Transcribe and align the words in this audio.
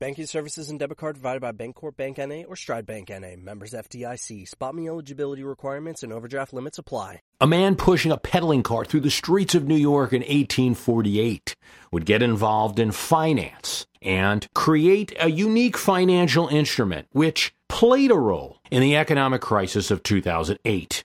Banking 0.00 0.24
services 0.24 0.70
and 0.70 0.78
debit 0.78 0.96
card 0.96 1.16
provided 1.16 1.42
by 1.42 1.52
Bancorp 1.52 1.94
Bank 1.94 2.16
NA 2.16 2.44
or 2.48 2.56
Stride 2.56 2.86
Bank 2.86 3.10
NA. 3.10 3.36
Members 3.36 3.72
FDIC. 3.72 4.48
SpotMe 4.48 4.88
eligibility 4.88 5.44
requirements 5.44 6.02
and 6.02 6.10
overdraft 6.10 6.54
limits 6.54 6.78
apply. 6.78 7.20
A 7.38 7.46
man 7.46 7.76
pushing 7.76 8.10
a 8.10 8.16
peddling 8.16 8.62
cart 8.62 8.88
through 8.88 9.00
the 9.00 9.10
streets 9.10 9.54
of 9.54 9.68
New 9.68 9.76
York 9.76 10.14
in 10.14 10.20
1848 10.20 11.54
would 11.92 12.06
get 12.06 12.22
involved 12.22 12.78
in 12.78 12.92
finance 12.92 13.86
and 14.00 14.48
create 14.54 15.12
a 15.20 15.30
unique 15.30 15.76
financial 15.76 16.48
instrument 16.48 17.06
which 17.12 17.52
played 17.68 18.10
a 18.10 18.14
role 18.14 18.56
in 18.70 18.80
the 18.80 18.96
economic 18.96 19.42
crisis 19.42 19.90
of 19.90 20.02
2008. 20.02 21.04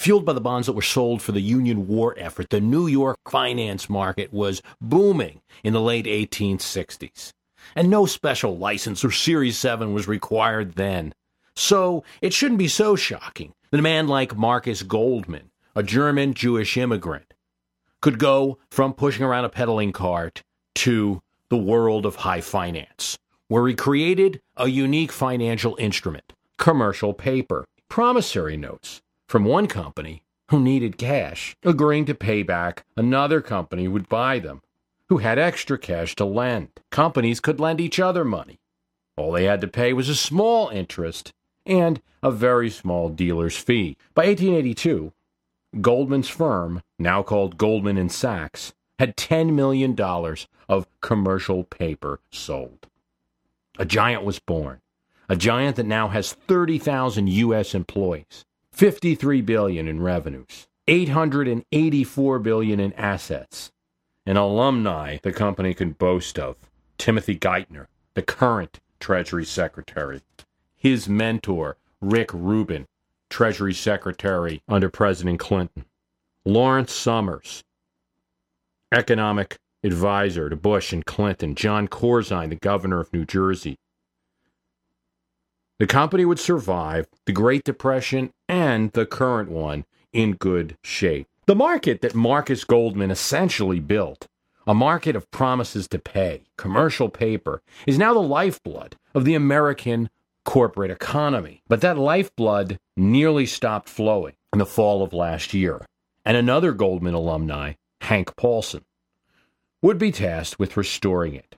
Fueled 0.00 0.24
by 0.24 0.32
the 0.32 0.40
bonds 0.40 0.66
that 0.66 0.72
were 0.72 0.80
sold 0.80 1.20
for 1.20 1.32
the 1.32 1.42
Union 1.42 1.86
war 1.86 2.14
effort, 2.16 2.48
the 2.48 2.58
New 2.58 2.86
York 2.86 3.18
finance 3.28 3.90
market 3.90 4.32
was 4.32 4.62
booming 4.80 5.42
in 5.62 5.74
the 5.74 5.80
late 5.82 6.06
1860s. 6.06 7.34
And 7.76 7.90
no 7.90 8.06
special 8.06 8.56
license 8.56 9.04
or 9.04 9.10
Series 9.10 9.58
7 9.58 9.92
was 9.92 10.08
required 10.08 10.76
then. 10.76 11.12
So 11.54 12.02
it 12.22 12.32
shouldn't 12.32 12.56
be 12.56 12.66
so 12.66 12.96
shocking 12.96 13.52
that 13.70 13.80
a 13.80 13.82
man 13.82 14.08
like 14.08 14.34
Marcus 14.34 14.82
Goldman, 14.82 15.50
a 15.76 15.82
German 15.82 16.32
Jewish 16.32 16.78
immigrant, 16.78 17.34
could 18.00 18.18
go 18.18 18.56
from 18.70 18.94
pushing 18.94 19.26
around 19.26 19.44
a 19.44 19.50
peddling 19.50 19.92
cart 19.92 20.40
to 20.76 21.20
the 21.50 21.58
world 21.58 22.06
of 22.06 22.16
high 22.16 22.40
finance, 22.40 23.18
where 23.48 23.68
he 23.68 23.74
created 23.74 24.40
a 24.56 24.68
unique 24.68 25.12
financial 25.12 25.76
instrument, 25.78 26.32
commercial 26.56 27.12
paper, 27.12 27.66
promissory 27.90 28.56
notes 28.56 29.02
from 29.30 29.44
one 29.44 29.68
company 29.68 30.24
who 30.48 30.58
needed 30.58 30.98
cash, 30.98 31.54
agreeing 31.62 32.04
to 32.04 32.12
pay 32.16 32.42
back 32.42 32.84
another 32.96 33.40
company 33.40 33.86
would 33.86 34.08
buy 34.08 34.40
them, 34.40 34.60
who 35.08 35.18
had 35.18 35.38
extra 35.38 35.78
cash 35.78 36.16
to 36.16 36.24
lend. 36.24 36.68
Companies 36.90 37.38
could 37.38 37.60
lend 37.60 37.80
each 37.80 38.00
other 38.00 38.24
money. 38.24 38.58
All 39.16 39.30
they 39.30 39.44
had 39.44 39.60
to 39.60 39.68
pay 39.68 39.92
was 39.92 40.08
a 40.08 40.16
small 40.16 40.68
interest 40.70 41.32
and 41.64 42.02
a 42.24 42.32
very 42.32 42.70
small 42.70 43.08
dealer's 43.08 43.56
fee. 43.56 43.96
By 44.14 44.26
1882, 44.26 45.12
Goldman's 45.80 46.28
firm, 46.28 46.82
now 46.98 47.22
called 47.22 47.56
Goldman 47.56 47.98
and 47.98 48.10
Sachs, 48.10 48.72
had 48.98 49.16
$10 49.16 49.52
million 49.52 49.96
of 50.68 50.88
commercial 51.00 51.62
paper 51.62 52.18
sold. 52.32 52.88
A 53.78 53.84
giant 53.84 54.24
was 54.24 54.40
born, 54.40 54.80
a 55.28 55.36
giant 55.36 55.76
that 55.76 55.86
now 55.86 56.08
has 56.08 56.32
30,000 56.32 57.28
U.S. 57.28 57.76
employees. 57.76 58.44
53 58.80 59.42
billion 59.42 59.86
in 59.86 60.00
revenues, 60.00 60.66
884 60.88 62.38
billion 62.38 62.80
in 62.80 62.94
assets, 62.94 63.72
an 64.24 64.38
alumni 64.38 65.18
the 65.22 65.34
company 65.34 65.74
can 65.74 65.92
boast 65.92 66.38
of. 66.38 66.56
Timothy 66.96 67.36
Geithner, 67.36 67.88
the 68.14 68.22
current 68.22 68.80
Treasury 68.98 69.44
Secretary, 69.44 70.22
his 70.74 71.10
mentor, 71.10 71.76
Rick 72.00 72.30
Rubin, 72.32 72.86
Treasury 73.28 73.74
Secretary 73.74 74.62
under 74.66 74.88
President 74.88 75.38
Clinton, 75.38 75.84
Lawrence 76.46 76.94
Summers, 76.94 77.62
economic 78.90 79.58
advisor 79.84 80.48
to 80.48 80.56
Bush 80.56 80.90
and 80.94 81.04
Clinton, 81.04 81.54
Jon 81.54 81.86
Corzine, 81.86 82.48
the 82.48 82.56
governor 82.56 83.00
of 83.00 83.12
New 83.12 83.26
Jersey, 83.26 83.76
the 85.80 85.86
company 85.86 86.26
would 86.26 86.38
survive 86.38 87.08
the 87.24 87.32
Great 87.32 87.64
Depression 87.64 88.30
and 88.50 88.92
the 88.92 89.06
current 89.06 89.50
one 89.50 89.86
in 90.12 90.32
good 90.32 90.76
shape. 90.84 91.26
The 91.46 91.54
market 91.54 92.02
that 92.02 92.14
Marcus 92.14 92.64
Goldman 92.64 93.10
essentially 93.10 93.80
built, 93.80 94.28
a 94.66 94.74
market 94.74 95.16
of 95.16 95.30
promises 95.30 95.88
to 95.88 95.98
pay, 95.98 96.42
commercial 96.58 97.08
paper, 97.08 97.62
is 97.86 97.96
now 97.96 98.12
the 98.12 98.20
lifeblood 98.20 98.96
of 99.14 99.24
the 99.24 99.34
American 99.34 100.10
corporate 100.44 100.90
economy. 100.90 101.62
But 101.66 101.80
that 101.80 101.96
lifeblood 101.96 102.78
nearly 102.94 103.46
stopped 103.46 103.88
flowing 103.88 104.34
in 104.52 104.58
the 104.58 104.66
fall 104.66 105.02
of 105.02 105.14
last 105.14 105.54
year. 105.54 105.86
And 106.26 106.36
another 106.36 106.72
Goldman 106.72 107.14
alumni, 107.14 107.72
Hank 108.02 108.36
Paulson, 108.36 108.84
would 109.80 109.96
be 109.96 110.12
tasked 110.12 110.58
with 110.58 110.76
restoring 110.76 111.34
it. 111.34 111.56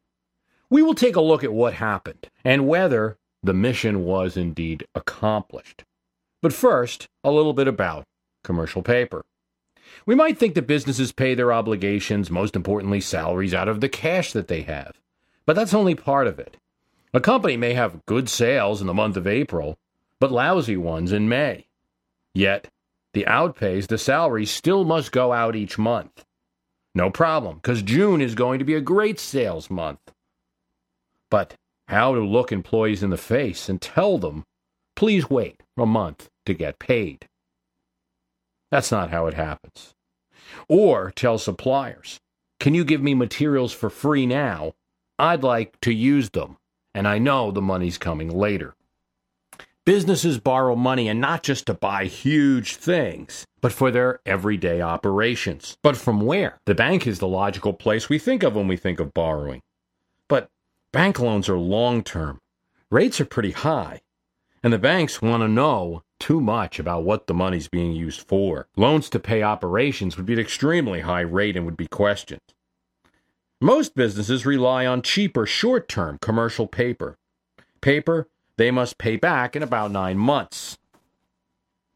We 0.70 0.80
will 0.80 0.94
take 0.94 1.16
a 1.16 1.20
look 1.20 1.42
at 1.42 1.52
what 1.52 1.74
happened 1.74 2.30
and 2.44 2.68
whether 2.68 3.18
the 3.42 3.54
mission 3.54 4.04
was 4.04 4.36
indeed 4.36 4.86
accomplished. 4.94 5.84
But 6.40 6.52
first, 6.52 7.08
a 7.24 7.30
little 7.30 7.52
bit 7.52 7.68
about 7.68 8.04
commercial 8.44 8.82
paper. 8.82 9.22
We 10.06 10.14
might 10.14 10.38
think 10.38 10.54
that 10.54 10.66
businesses 10.66 11.12
pay 11.12 11.34
their 11.34 11.52
obligations, 11.52 12.30
most 12.30 12.56
importantly, 12.56 13.00
salaries, 13.00 13.54
out 13.54 13.68
of 13.68 13.80
the 13.80 13.88
cash 13.88 14.32
that 14.32 14.48
they 14.48 14.62
have. 14.62 14.98
But 15.46 15.54
that's 15.54 15.74
only 15.74 15.94
part 15.94 16.26
of 16.26 16.38
it. 16.38 16.56
A 17.14 17.20
company 17.20 17.56
may 17.56 17.74
have 17.74 18.04
good 18.06 18.28
sales 18.28 18.80
in 18.80 18.86
the 18.86 18.94
month 18.94 19.16
of 19.16 19.26
April, 19.26 19.76
but 20.18 20.32
lousy 20.32 20.76
ones 20.76 21.12
in 21.12 21.28
May. 21.28 21.66
Yet, 22.34 22.68
the 23.12 23.24
outpays, 23.28 23.88
the 23.88 23.98
salaries 23.98 24.50
still 24.50 24.84
must 24.84 25.12
go 25.12 25.32
out 25.32 25.54
each 25.54 25.78
month. 25.78 26.24
No 26.94 27.10
problem, 27.10 27.56
because 27.56 27.82
June 27.82 28.20
is 28.20 28.34
going 28.34 28.58
to 28.58 28.64
be 28.64 28.74
a 28.74 28.80
great 28.80 29.20
sales 29.20 29.70
month. 29.70 30.12
But 31.30 31.54
how 31.88 32.14
to 32.14 32.20
look 32.20 32.52
employees 32.52 33.02
in 33.02 33.10
the 33.10 33.16
face 33.16 33.68
and 33.68 33.80
tell 33.80 34.18
them, 34.18 34.44
please 34.96 35.28
wait 35.28 35.62
a 35.76 35.86
month 35.86 36.28
to 36.46 36.54
get 36.54 36.78
paid. 36.78 37.28
That's 38.70 38.90
not 38.90 39.10
how 39.10 39.26
it 39.26 39.34
happens. 39.34 39.94
Or 40.68 41.10
tell 41.10 41.38
suppliers, 41.38 42.18
can 42.60 42.74
you 42.74 42.84
give 42.84 43.02
me 43.02 43.14
materials 43.14 43.72
for 43.72 43.90
free 43.90 44.26
now? 44.26 44.72
I'd 45.18 45.42
like 45.42 45.78
to 45.82 45.92
use 45.92 46.30
them, 46.30 46.56
and 46.94 47.06
I 47.06 47.18
know 47.18 47.50
the 47.50 47.60
money's 47.60 47.98
coming 47.98 48.30
later. 48.30 48.74
Businesses 49.84 50.38
borrow 50.38 50.76
money 50.76 51.08
and 51.08 51.20
not 51.20 51.42
just 51.42 51.66
to 51.66 51.74
buy 51.74 52.04
huge 52.04 52.76
things, 52.76 53.44
but 53.60 53.72
for 53.72 53.90
their 53.90 54.20
everyday 54.24 54.80
operations. 54.80 55.76
But 55.82 55.96
from 55.96 56.20
where? 56.20 56.60
The 56.66 56.74
bank 56.74 57.06
is 57.06 57.18
the 57.18 57.26
logical 57.26 57.72
place 57.72 58.08
we 58.08 58.20
think 58.20 58.44
of 58.44 58.54
when 58.54 58.68
we 58.68 58.76
think 58.76 59.00
of 59.00 59.12
borrowing. 59.12 59.60
Bank 60.92 61.18
loans 61.18 61.48
are 61.48 61.58
long 61.58 62.02
term. 62.02 62.38
Rates 62.90 63.18
are 63.20 63.24
pretty 63.24 63.52
high. 63.52 64.02
And 64.62 64.72
the 64.72 64.78
banks 64.78 65.22
want 65.22 65.42
to 65.42 65.48
know 65.48 66.02
too 66.20 66.40
much 66.40 66.78
about 66.78 67.02
what 67.02 67.26
the 67.26 67.34
money's 67.34 67.66
being 67.66 67.92
used 67.92 68.20
for. 68.20 68.68
Loans 68.76 69.08
to 69.10 69.18
pay 69.18 69.42
operations 69.42 70.16
would 70.16 70.26
be 70.26 70.34
an 70.34 70.38
extremely 70.38 71.00
high 71.00 71.22
rate 71.22 71.56
and 71.56 71.64
would 71.64 71.78
be 71.78 71.88
questioned. 71.88 72.42
Most 73.60 73.94
businesses 73.94 74.44
rely 74.44 74.84
on 74.84 75.00
cheaper 75.02 75.46
short 75.46 75.88
term 75.88 76.18
commercial 76.20 76.66
paper. 76.66 77.16
Paper 77.80 78.28
they 78.58 78.70
must 78.70 78.98
pay 78.98 79.16
back 79.16 79.56
in 79.56 79.62
about 79.62 79.90
nine 79.90 80.18
months. 80.18 80.76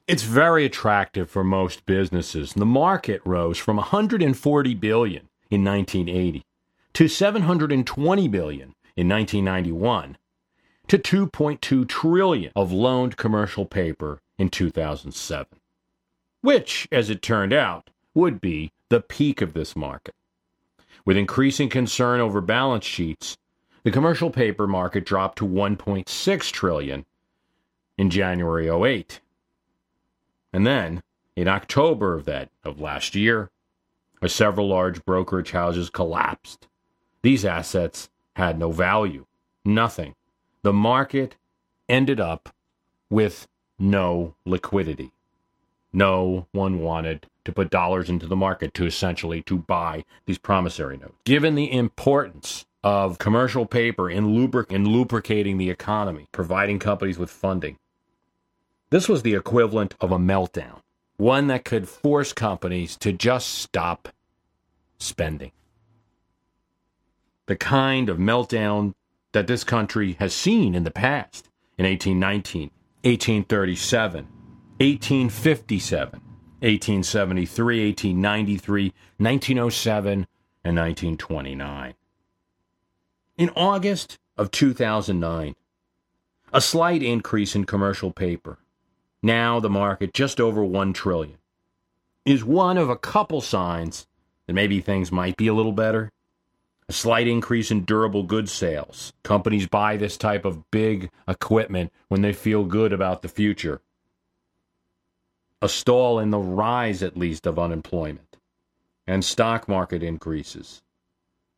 It's 0.08 0.22
very 0.22 0.64
attractive 0.64 1.28
for 1.28 1.44
most 1.44 1.84
businesses. 1.84 2.54
The 2.54 2.64
market 2.64 3.20
rose 3.26 3.58
from 3.58 3.76
140 3.76 4.74
billion 4.74 5.28
in 5.50 5.62
1980 5.64 6.42
to 6.94 7.08
720 7.08 8.28
billion 8.28 8.75
in 8.96 9.08
1991 9.08 10.16
to 10.88 10.98
2.2 10.98 11.88
trillion 11.88 12.52
of 12.56 12.72
loaned 12.72 13.16
commercial 13.16 13.66
paper 13.66 14.20
in 14.38 14.48
2007, 14.48 15.46
which, 16.40 16.88
as 16.92 17.10
it 17.10 17.22
turned 17.22 17.52
out, 17.52 17.90
would 18.14 18.40
be 18.40 18.72
the 18.88 19.00
peak 19.00 19.42
of 19.42 19.52
this 19.52 19.74
market. 19.74 20.14
With 21.04 21.16
increasing 21.16 21.68
concern 21.68 22.20
over 22.20 22.40
balance 22.40 22.84
sheets, 22.84 23.36
the 23.82 23.90
commercial 23.90 24.30
paper 24.30 24.66
market 24.66 25.04
dropped 25.04 25.38
to 25.38 25.46
1.6 25.46 26.50
trillion 26.50 27.04
in 27.98 28.10
January 28.10 28.68
08. 28.68 29.20
And 30.52 30.66
then, 30.66 31.02
in 31.36 31.48
October 31.48 32.14
of 32.14 32.24
that 32.24 32.50
of 32.64 32.80
last 32.80 33.14
year, 33.14 33.50
several 34.26 34.68
large 34.68 35.04
brokerage 35.04 35.52
houses 35.52 35.90
collapsed, 35.90 36.66
these 37.22 37.44
assets 37.44 38.08
had 38.36 38.58
no 38.58 38.70
value, 38.70 39.24
nothing. 39.64 40.14
The 40.62 40.72
market 40.72 41.36
ended 41.88 42.20
up 42.20 42.50
with 43.08 43.48
no 43.78 44.34
liquidity. 44.44 45.12
No 45.90 46.46
one 46.52 46.80
wanted 46.80 47.28
to 47.46 47.52
put 47.52 47.70
dollars 47.70 48.10
into 48.10 48.26
the 48.26 48.36
market 48.36 48.74
to 48.74 48.84
essentially 48.84 49.40
to 49.44 49.56
buy 49.56 50.04
these 50.26 50.36
promissory 50.36 50.98
notes. 50.98 51.14
Given 51.24 51.54
the 51.54 51.72
importance 51.72 52.66
of 52.84 53.18
commercial 53.18 53.64
paper 53.64 54.10
in, 54.10 54.26
lubric- 54.26 54.70
in 54.70 54.86
lubricating 54.86 55.56
the 55.56 55.70
economy, 55.70 56.26
providing 56.30 56.78
companies 56.78 57.18
with 57.18 57.30
funding, 57.30 57.78
this 58.90 59.08
was 59.08 59.22
the 59.22 59.34
equivalent 59.34 59.94
of 59.98 60.12
a 60.12 60.18
meltdown, 60.18 60.80
one 61.16 61.46
that 61.46 61.64
could 61.64 61.88
force 61.88 62.34
companies 62.34 62.96
to 62.98 63.12
just 63.12 63.48
stop 63.48 64.10
spending. 64.98 65.52
The 67.46 67.56
kind 67.56 68.08
of 68.08 68.18
meltdown 68.18 68.94
that 69.32 69.46
this 69.46 69.62
country 69.62 70.16
has 70.18 70.34
seen 70.34 70.74
in 70.74 70.82
the 70.82 70.90
past 70.90 71.48
in 71.78 71.86
1819, 71.86 72.70
1837, 73.02 74.24
1857, 74.78 76.20
1873, 76.60 77.86
1893, 77.86 78.92
1907, 79.18 80.26
and 80.64 80.76
1929. 80.76 81.94
In 83.36 83.50
August 83.50 84.18
of 84.36 84.50
2009, 84.50 85.54
a 86.52 86.60
slight 86.60 87.02
increase 87.02 87.54
in 87.54 87.64
commercial 87.64 88.10
paper, 88.10 88.58
now 89.22 89.60
the 89.60 89.70
market 89.70 90.12
just 90.12 90.40
over 90.40 90.64
1 90.64 90.92
trillion, 90.92 91.38
is 92.24 92.42
one 92.42 92.76
of 92.76 92.90
a 92.90 92.96
couple 92.96 93.40
signs 93.40 94.08
that 94.46 94.54
maybe 94.54 94.80
things 94.80 95.12
might 95.12 95.36
be 95.36 95.46
a 95.46 95.54
little 95.54 95.72
better 95.72 96.10
a 96.88 96.92
slight 96.92 97.26
increase 97.26 97.70
in 97.70 97.84
durable 97.84 98.22
goods 98.22 98.52
sales. 98.52 99.12
Companies 99.22 99.66
buy 99.66 99.96
this 99.96 100.16
type 100.16 100.44
of 100.44 100.70
big 100.70 101.10
equipment 101.26 101.92
when 102.08 102.22
they 102.22 102.32
feel 102.32 102.64
good 102.64 102.92
about 102.92 103.22
the 103.22 103.28
future. 103.28 103.80
A 105.62 105.68
stall 105.68 106.18
in 106.18 106.30
the 106.30 106.38
rise, 106.38 107.02
at 107.02 107.16
least, 107.16 107.46
of 107.46 107.58
unemployment 107.58 108.36
and 109.06 109.24
stock 109.24 109.68
market 109.68 110.02
increases 110.02 110.82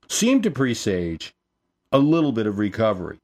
seem 0.08 0.42
to 0.42 0.50
presage 0.50 1.34
a 1.92 1.98
little 1.98 2.32
bit 2.32 2.46
of 2.46 2.58
recovery, 2.58 3.18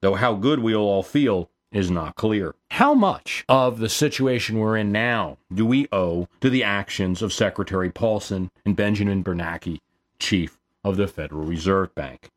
though 0.00 0.14
how 0.14 0.34
good 0.34 0.60
we'll 0.60 0.80
all 0.80 1.02
feel 1.02 1.50
is 1.70 1.90
not 1.90 2.16
clear. 2.16 2.54
How 2.70 2.94
much 2.94 3.44
of 3.48 3.78
the 3.78 3.88
situation 3.88 4.58
we're 4.58 4.76
in 4.76 4.90
now 4.90 5.38
do 5.52 5.66
we 5.66 5.86
owe 5.92 6.28
to 6.40 6.50
the 6.50 6.64
actions 6.64 7.22
of 7.22 7.32
Secretary 7.32 7.90
Paulson 7.90 8.50
and 8.64 8.74
Benjamin 8.74 9.22
Bernanke, 9.22 9.80
chief 10.18 10.57
of 10.88 10.96
the 10.96 11.06
Federal 11.06 11.44
Reserve 11.44 11.94
Bank 11.94 12.30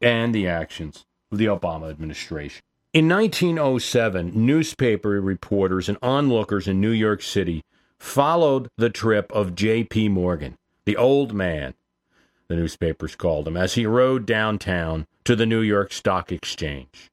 and 0.00 0.34
the 0.34 0.48
actions 0.48 1.04
of 1.30 1.38
the 1.38 1.46
Obama 1.46 1.90
administration. 1.90 2.62
In 2.92 3.08
1907, 3.08 4.32
newspaper 4.34 5.20
reporters 5.20 5.88
and 5.88 5.98
onlookers 6.02 6.66
in 6.66 6.80
New 6.80 6.90
York 6.90 7.22
City 7.22 7.62
followed 7.98 8.68
the 8.76 8.90
trip 8.90 9.30
of 9.32 9.54
J.P. 9.54 10.08
Morgan, 10.08 10.56
the 10.86 10.96
old 10.96 11.32
man, 11.32 11.74
the 12.48 12.56
newspapers 12.56 13.14
called 13.14 13.46
him, 13.46 13.56
as 13.56 13.74
he 13.74 13.86
rode 13.86 14.26
downtown 14.26 15.06
to 15.24 15.36
the 15.36 15.46
New 15.46 15.60
York 15.60 15.92
Stock 15.92 16.32
Exchange. 16.32 17.10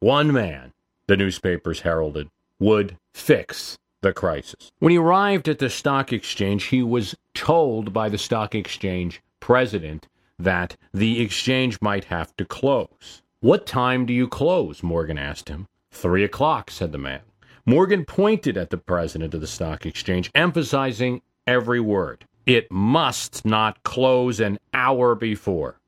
One 0.00 0.30
man, 0.32 0.72
the 1.06 1.16
newspapers 1.16 1.80
heralded, 1.80 2.28
would 2.58 2.98
fix 3.14 3.78
the 4.02 4.12
crisis. 4.12 4.70
When 4.78 4.92
he 4.92 4.98
arrived 4.98 5.48
at 5.48 5.58
the 5.58 5.70
stock 5.70 6.12
exchange, 6.12 6.64
he 6.64 6.82
was 6.82 7.14
told 7.32 7.92
by 7.92 8.08
the 8.08 8.18
stock 8.18 8.54
exchange 8.54 9.22
president 9.40 10.08
that 10.38 10.76
the 10.92 11.20
exchange 11.20 11.80
might 11.80 12.04
have 12.04 12.36
to 12.36 12.44
close. 12.44 13.22
What 13.40 13.66
time 13.66 14.06
do 14.06 14.12
you 14.12 14.28
close? 14.28 14.82
Morgan 14.82 15.18
asked 15.18 15.48
him. 15.48 15.66
Three 15.90 16.24
o'clock, 16.24 16.70
said 16.70 16.92
the 16.92 16.98
man. 16.98 17.20
Morgan 17.64 18.04
pointed 18.04 18.56
at 18.56 18.70
the 18.70 18.76
president 18.76 19.34
of 19.34 19.40
the 19.40 19.46
stock 19.46 19.86
exchange, 19.86 20.30
emphasizing 20.34 21.22
every 21.46 21.80
word. 21.80 22.26
It 22.44 22.70
must 22.70 23.44
not 23.44 23.82
close 23.82 24.40
an 24.40 24.58
hour 24.72 25.14
before. 25.14 25.80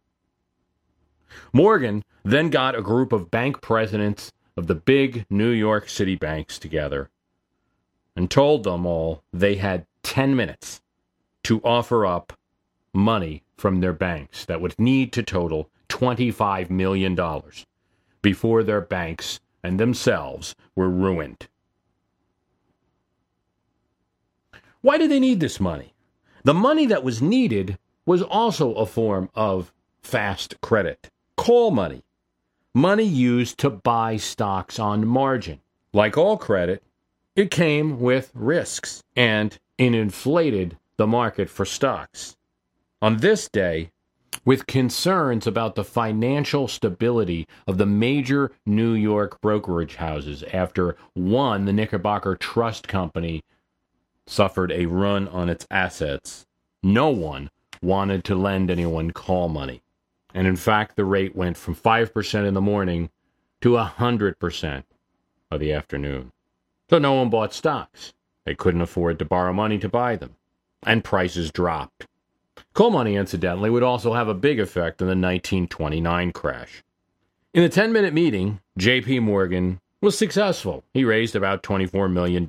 Morgan 1.52 2.04
then 2.24 2.50
got 2.50 2.74
a 2.74 2.82
group 2.82 3.12
of 3.12 3.30
bank 3.30 3.60
presidents 3.60 4.32
of 4.56 4.66
the 4.66 4.74
big 4.74 5.24
New 5.30 5.50
York 5.50 5.88
City 5.88 6.16
banks 6.16 6.58
together 6.58 7.10
and 8.16 8.30
told 8.30 8.64
them 8.64 8.84
all 8.84 9.22
they 9.32 9.54
had 9.54 9.86
10 10.02 10.34
minutes 10.34 10.80
to 11.44 11.60
offer 11.60 12.04
up 12.04 12.32
money 12.98 13.42
from 13.56 13.80
their 13.80 13.92
banks 13.92 14.44
that 14.44 14.60
would 14.60 14.78
need 14.78 15.12
to 15.12 15.22
total 15.22 15.70
$25 15.88 16.68
million 16.68 17.18
before 18.20 18.62
their 18.62 18.80
banks 18.80 19.40
and 19.62 19.80
themselves 19.80 20.54
were 20.76 20.90
ruined. 20.90 21.48
Why 24.80 24.98
did 24.98 25.10
they 25.10 25.20
need 25.20 25.40
this 25.40 25.58
money? 25.58 25.94
The 26.44 26.54
money 26.54 26.86
that 26.86 27.04
was 27.04 27.22
needed 27.22 27.78
was 28.06 28.22
also 28.22 28.74
a 28.74 28.86
form 28.86 29.28
of 29.34 29.72
fast 30.02 30.60
credit, 30.60 31.10
call 31.36 31.70
money, 31.70 32.04
money 32.74 33.04
used 33.04 33.58
to 33.58 33.70
buy 33.70 34.16
stocks 34.16 34.78
on 34.78 35.06
margin. 35.06 35.60
Like 35.92 36.16
all 36.16 36.36
credit, 36.36 36.82
it 37.34 37.50
came 37.50 38.00
with 38.00 38.30
risks 38.34 39.02
and 39.16 39.58
it 39.78 39.94
inflated 39.94 40.76
the 40.96 41.06
market 41.06 41.50
for 41.50 41.64
stocks. 41.64 42.36
On 43.00 43.18
this 43.18 43.48
day, 43.48 43.92
with 44.44 44.66
concerns 44.66 45.46
about 45.46 45.76
the 45.76 45.84
financial 45.84 46.66
stability 46.66 47.46
of 47.66 47.78
the 47.78 47.86
major 47.86 48.50
New 48.66 48.92
York 48.92 49.40
brokerage 49.40 49.96
houses 49.96 50.42
after 50.52 50.96
one, 51.14 51.64
the 51.64 51.72
Knickerbocker 51.72 52.34
Trust 52.34 52.88
Company, 52.88 53.44
suffered 54.26 54.72
a 54.72 54.86
run 54.86 55.28
on 55.28 55.48
its 55.48 55.66
assets, 55.70 56.44
no 56.82 57.08
one 57.08 57.50
wanted 57.80 58.24
to 58.24 58.34
lend 58.34 58.70
anyone 58.70 59.12
call 59.12 59.48
money. 59.48 59.80
And 60.34 60.46
in 60.46 60.56
fact, 60.56 60.96
the 60.96 61.04
rate 61.04 61.36
went 61.36 61.56
from 61.56 61.76
5% 61.76 62.46
in 62.46 62.54
the 62.54 62.60
morning 62.60 63.10
to 63.60 63.70
100% 63.70 64.82
of 65.50 65.60
the 65.60 65.72
afternoon. 65.72 66.32
So 66.90 66.98
no 66.98 67.14
one 67.14 67.30
bought 67.30 67.54
stocks. 67.54 68.12
They 68.44 68.54
couldn't 68.54 68.82
afford 68.82 69.18
to 69.20 69.24
borrow 69.24 69.52
money 69.52 69.78
to 69.78 69.88
buy 69.88 70.16
them. 70.16 70.34
And 70.82 71.04
prices 71.04 71.50
dropped. 71.50 72.06
Call 72.74 72.90
money, 72.90 73.16
incidentally, 73.16 73.70
would 73.70 73.82
also 73.82 74.14
have 74.14 74.28
a 74.28 74.34
big 74.34 74.60
effect 74.60 75.00
on 75.02 75.06
the 75.06 75.10
1929 75.10 76.32
crash. 76.32 76.82
In 77.54 77.62
the 77.62 77.68
10 77.68 77.92
minute 77.92 78.12
meeting, 78.14 78.60
J.P. 78.76 79.20
Morgan 79.20 79.80
was 80.00 80.16
successful. 80.16 80.84
He 80.92 81.04
raised 81.04 81.34
about 81.34 81.62
$24 81.62 82.12
million 82.12 82.46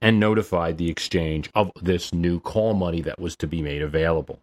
and 0.00 0.20
notified 0.20 0.78
the 0.78 0.90
exchange 0.90 1.50
of 1.54 1.70
this 1.80 2.12
new 2.14 2.40
call 2.40 2.74
money 2.74 3.00
that 3.02 3.18
was 3.18 3.36
to 3.36 3.46
be 3.46 3.62
made 3.62 3.82
available. 3.82 4.40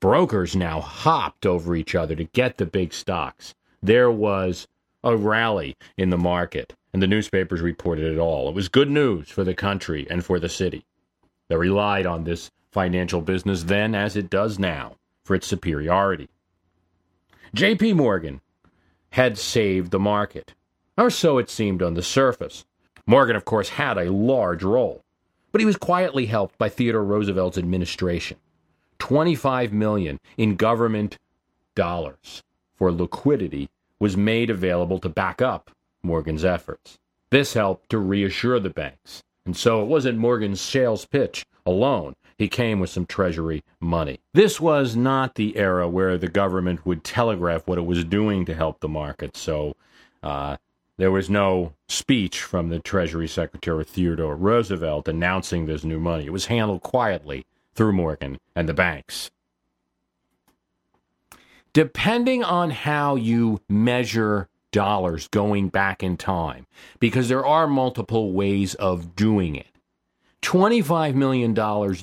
Brokers 0.00 0.54
now 0.54 0.80
hopped 0.80 1.46
over 1.46 1.74
each 1.74 1.94
other 1.94 2.14
to 2.14 2.24
get 2.24 2.58
the 2.58 2.66
big 2.66 2.92
stocks. 2.92 3.54
There 3.82 4.10
was 4.10 4.68
a 5.02 5.16
rally 5.16 5.76
in 5.96 6.10
the 6.10 6.18
market, 6.18 6.74
and 6.92 7.02
the 7.02 7.06
newspapers 7.06 7.60
reported 7.60 8.12
it 8.12 8.18
all. 8.18 8.48
It 8.48 8.54
was 8.54 8.68
good 8.68 8.90
news 8.90 9.30
for 9.30 9.44
the 9.44 9.54
country 9.54 10.06
and 10.10 10.24
for 10.24 10.38
the 10.38 10.48
city. 10.48 10.84
They 11.48 11.56
relied 11.56 12.06
on 12.06 12.24
this 12.24 12.50
financial 12.76 13.22
business 13.22 13.62
then 13.62 13.94
as 13.94 14.16
it 14.16 14.28
does 14.28 14.58
now 14.58 14.96
for 15.24 15.34
its 15.34 15.46
superiority. 15.46 16.28
J.P. 17.54 17.94
Morgan 17.94 18.42
had 19.12 19.38
saved 19.38 19.92
the 19.92 19.98
market, 19.98 20.52
or 20.98 21.08
so 21.08 21.38
it 21.38 21.48
seemed 21.48 21.80
on 21.80 21.94
the 21.94 22.02
surface. 22.02 22.66
Morgan, 23.06 23.34
of 23.34 23.46
course, 23.46 23.70
had 23.70 23.96
a 23.96 24.12
large 24.12 24.62
role, 24.62 25.02
but 25.52 25.62
he 25.62 25.64
was 25.64 25.78
quietly 25.78 26.26
helped 26.26 26.58
by 26.58 26.68
Theodore 26.68 27.02
Roosevelt's 27.02 27.56
administration. 27.56 28.36
25 28.98 29.72
million 29.72 30.18
in 30.36 30.56
government 30.56 31.16
dollars 31.74 32.42
for 32.74 32.92
liquidity 32.92 33.70
was 33.98 34.18
made 34.18 34.50
available 34.50 34.98
to 34.98 35.08
back 35.08 35.40
up 35.40 35.70
Morgan's 36.02 36.44
efforts. 36.44 36.98
This 37.30 37.54
helped 37.54 37.88
to 37.88 37.98
reassure 37.98 38.60
the 38.60 38.68
banks. 38.68 39.22
And 39.46 39.56
so 39.56 39.82
it 39.82 39.86
wasn't 39.86 40.18
Morgan's 40.18 40.60
sales 40.60 41.06
pitch 41.06 41.46
alone 41.66 42.14
he 42.38 42.48
came 42.48 42.80
with 42.80 42.90
some 42.90 43.06
Treasury 43.06 43.64
money. 43.80 44.20
This 44.34 44.60
was 44.60 44.94
not 44.94 45.34
the 45.34 45.56
era 45.56 45.88
where 45.88 46.18
the 46.18 46.28
government 46.28 46.84
would 46.84 47.02
telegraph 47.02 47.66
what 47.66 47.78
it 47.78 47.86
was 47.86 48.04
doing 48.04 48.44
to 48.44 48.54
help 48.54 48.80
the 48.80 48.88
market, 48.88 49.36
so 49.36 49.74
uh, 50.22 50.56
there 50.98 51.10
was 51.10 51.30
no 51.30 51.72
speech 51.88 52.42
from 52.42 52.68
the 52.68 52.78
Treasury 52.78 53.28
Secretary 53.28 53.84
Theodore 53.84 54.36
Roosevelt 54.36 55.08
announcing 55.08 55.66
this 55.66 55.84
new 55.84 56.00
money. 56.00 56.26
It 56.26 56.32
was 56.32 56.46
handled 56.46 56.82
quietly 56.82 57.46
through 57.74 57.92
Morgan 57.92 58.38
and 58.54 58.68
the 58.68 58.74
banks. 58.74 59.30
Depending 61.72 62.42
on 62.42 62.70
how 62.70 63.16
you 63.16 63.60
measure 63.68 64.48
dollars 64.72 65.28
going 65.28 65.68
back 65.68 66.02
in 66.02 66.16
time, 66.16 66.66
because 66.98 67.28
there 67.28 67.44
are 67.44 67.66
multiple 67.66 68.32
ways 68.32 68.74
of 68.74 69.14
doing 69.14 69.54
it. 69.54 69.75
$25 70.42 71.14
million 71.14 71.54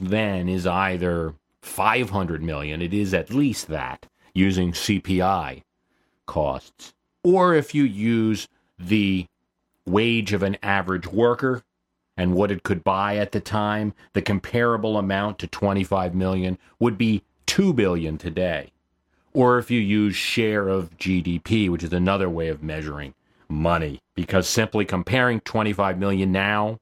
then 0.02 0.50
is 0.50 0.68
either 0.68 1.36
500 1.62 2.44
million, 2.44 2.82
it 2.82 2.94
is 2.94 3.14
at 3.14 3.30
least 3.30 3.68
that 3.68 4.06
using 4.34 4.72
CPI 4.72 5.62
costs. 6.26 6.94
Or 7.24 7.54
if 7.54 7.74
you 7.74 7.84
use 7.84 8.48
the 8.78 9.26
wage 9.86 10.34
of 10.34 10.44
an 10.44 10.58
average 10.62 11.08
worker 11.08 11.64
and 12.18 12.34
what 12.34 12.52
it 12.52 12.64
could 12.64 12.84
buy 12.84 13.18
at 13.18 13.32
the 13.32 13.40
time, 13.40 13.94
the 14.14 14.22
comparable 14.22 14.98
amount 14.98 15.40
to 15.40 15.48
25 15.48 16.14
million 16.14 16.58
would 16.80 16.98
be 16.98 17.24
2 17.46 17.74
billion 17.74 18.18
today. 18.18 18.72
Or 19.34 19.58
if 19.58 19.72
you 19.72 19.80
use 19.80 20.16
share 20.16 20.68
of 20.68 20.98
GDP, 20.98 21.70
which 21.70 21.84
is 21.84 21.94
another 21.94 22.30
way 22.30 22.50
of 22.50 22.62
measuring 22.62 23.16
money, 23.50 24.00
because 24.16 24.48
simply 24.48 24.86
comparing 24.86 25.40
25 25.42 25.98
million 25.98 26.32
now 26.32 26.80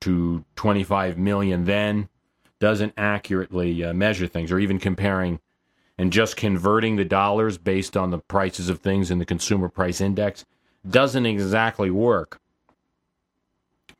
to 0.00 0.44
25 0.56 1.18
million 1.18 1.64
then 1.64 2.08
doesn't 2.58 2.94
accurately 2.96 3.84
uh, 3.84 3.92
measure 3.92 4.26
things, 4.26 4.50
or 4.50 4.58
even 4.58 4.78
comparing 4.78 5.40
and 5.98 6.12
just 6.12 6.36
converting 6.36 6.96
the 6.96 7.04
dollars 7.04 7.58
based 7.58 7.96
on 7.96 8.10
the 8.10 8.18
prices 8.18 8.68
of 8.68 8.80
things 8.80 9.10
in 9.10 9.18
the 9.18 9.24
consumer 9.24 9.68
price 9.68 10.00
index 10.00 10.44
doesn't 10.88 11.26
exactly 11.26 11.90
work. 11.90 12.40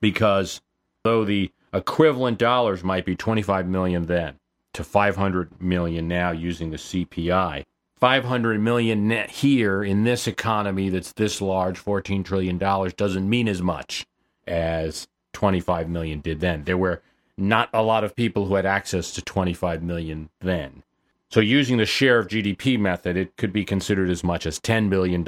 Because 0.01 0.61
though 1.05 1.25
the 1.25 1.51
equivalent 1.73 2.39
dollars 2.39 2.85
might 2.85 3.05
be 3.05 3.17
25 3.17 3.67
million 3.67 4.07
then 4.07 4.39
to 4.75 4.85
500 4.85 5.61
million 5.61 6.07
now 6.07 6.31
using 6.31 6.71
the 6.71 6.77
CPI, 6.77 7.65
500 7.99 8.61
million 8.61 9.09
net 9.09 9.31
here 9.31 9.83
in 9.83 10.05
this 10.05 10.27
economy 10.27 10.91
that's 10.91 11.13
this 11.15 11.41
large, 11.41 11.79
14 11.79 12.23
trillion 12.23 12.59
dollars 12.59 12.93
doesn't 12.93 13.29
mean 13.29 13.49
as 13.49 13.63
much 13.63 14.07
as 14.47 15.09
25 15.37 15.91
million 15.91 16.21
did 16.21 16.41
then. 16.41 16.65
There 16.65 16.79
were 16.79 17.03
not 17.37 17.69
a 17.75 17.83
lot 17.83 18.05
of 18.05 18.17
people 18.17 18.47
who 18.47 18.55
had 18.55 18.65
access 18.65 19.13
to 19.13 19.21
25 19.21 19.83
million 19.83 20.31
then. 20.41 20.83
So, 21.31 21.41
using 21.41 21.77
the 21.77 21.85
share 21.85 22.19
of 22.19 22.29
GDP 22.29 22.79
method, 22.81 23.19
it 23.19 23.37
could 23.37 23.53
be 23.53 23.63
considered 23.63 24.09
as 24.09 24.25
much 24.25 24.47
as 24.47 24.59
$10 24.59 24.89
billion. 24.89 25.23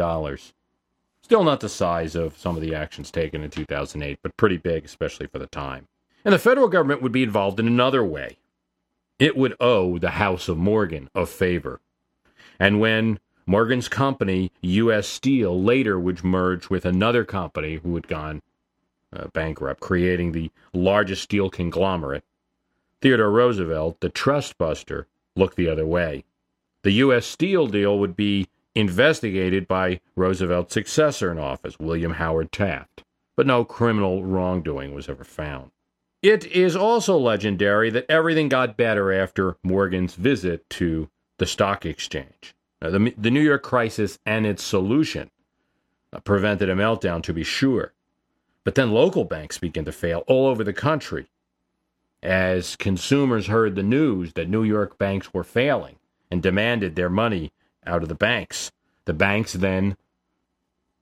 Still 1.22 1.44
not 1.44 1.60
the 1.60 1.68
size 1.68 2.14
of 2.14 2.38
some 2.38 2.56
of 2.56 2.62
the 2.62 2.74
actions 2.74 3.10
taken 3.10 3.42
in 3.42 3.50
2008, 3.50 4.20
but 4.22 4.36
pretty 4.38 4.56
big, 4.56 4.86
especially 4.86 5.26
for 5.26 5.38
the 5.38 5.46
time. 5.46 5.88
And 6.24 6.32
the 6.32 6.38
federal 6.38 6.68
government 6.68 7.02
would 7.02 7.12
be 7.12 7.22
involved 7.22 7.60
in 7.60 7.66
another 7.66 8.02
way. 8.02 8.38
It 9.18 9.36
would 9.36 9.56
owe 9.60 9.98
the 9.98 10.12
House 10.12 10.48
of 10.48 10.56
Morgan 10.56 11.10
a 11.14 11.26
favor. 11.26 11.80
And 12.58 12.80
when 12.80 13.18
Morgan's 13.44 13.88
company, 13.88 14.52
U.S. 14.62 15.06
Steel, 15.06 15.62
later 15.62 16.00
would 16.00 16.24
merge 16.24 16.70
with 16.70 16.86
another 16.86 17.26
company 17.26 17.80
who 17.82 17.94
had 17.94 18.08
gone 18.08 18.40
uh, 19.12 19.28
bankrupt, 19.28 19.80
creating 19.80 20.32
the 20.32 20.50
largest 20.72 21.22
steel 21.22 21.50
conglomerate, 21.50 22.24
Theodore 23.00 23.30
Roosevelt, 23.30 24.00
the 24.00 24.08
trust 24.08 24.58
buster, 24.58 25.06
look 25.36 25.54
the 25.54 25.68
other 25.68 25.86
way. 25.86 26.24
The 26.82 26.92
U.S. 26.92 27.26
Steel 27.26 27.66
deal 27.66 27.98
would 27.98 28.16
be 28.16 28.48
investigated 28.74 29.66
by 29.66 30.00
Roosevelt's 30.16 30.74
successor 30.74 31.30
in 31.30 31.38
office, 31.38 31.78
William 31.78 32.14
Howard 32.14 32.52
Taft, 32.52 33.04
but 33.36 33.46
no 33.46 33.64
criminal 33.64 34.24
wrongdoing 34.24 34.94
was 34.94 35.08
ever 35.08 35.24
found. 35.24 35.70
It 36.22 36.46
is 36.46 36.74
also 36.74 37.16
legendary 37.16 37.90
that 37.90 38.06
everything 38.08 38.48
got 38.48 38.76
better 38.76 39.12
after 39.12 39.56
Morgan's 39.62 40.14
visit 40.14 40.68
to 40.70 41.08
the 41.38 41.46
stock 41.46 41.86
exchange. 41.86 42.54
Now, 42.82 42.90
the, 42.90 43.14
the 43.16 43.30
New 43.30 43.40
York 43.40 43.62
crisis 43.62 44.18
and 44.26 44.44
its 44.44 44.62
solution 44.62 45.30
uh, 46.12 46.20
prevented 46.20 46.68
a 46.68 46.74
meltdown, 46.74 47.22
to 47.24 47.32
be 47.32 47.44
sure. 47.44 47.92
But 48.68 48.74
then 48.74 48.92
local 48.92 49.24
banks 49.24 49.56
began 49.56 49.86
to 49.86 49.92
fail 49.92 50.24
all 50.26 50.46
over 50.46 50.62
the 50.62 50.74
country 50.74 51.30
as 52.22 52.76
consumers 52.76 53.46
heard 53.46 53.74
the 53.74 53.82
news 53.82 54.34
that 54.34 54.50
New 54.50 54.62
York 54.62 54.98
banks 54.98 55.32
were 55.32 55.42
failing 55.42 55.96
and 56.30 56.42
demanded 56.42 56.94
their 56.94 57.08
money 57.08 57.50
out 57.86 58.02
of 58.02 58.10
the 58.10 58.14
banks. 58.14 58.70
The 59.06 59.14
banks 59.14 59.54
then 59.54 59.96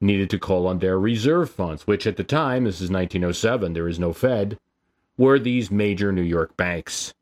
needed 0.00 0.30
to 0.30 0.38
call 0.38 0.68
on 0.68 0.78
their 0.78 0.96
reserve 0.96 1.50
funds, 1.50 1.88
which 1.88 2.06
at 2.06 2.16
the 2.16 2.23
time, 2.23 2.62
this 2.62 2.80
is 2.80 2.88
1907, 2.88 3.73
there 3.73 3.88
is 3.88 3.99
no 3.99 4.12
Fed, 4.12 4.61
were 5.18 5.40
these 5.40 5.68
major 5.68 6.12
New 6.12 6.23
York 6.23 6.56
banks. 6.56 7.14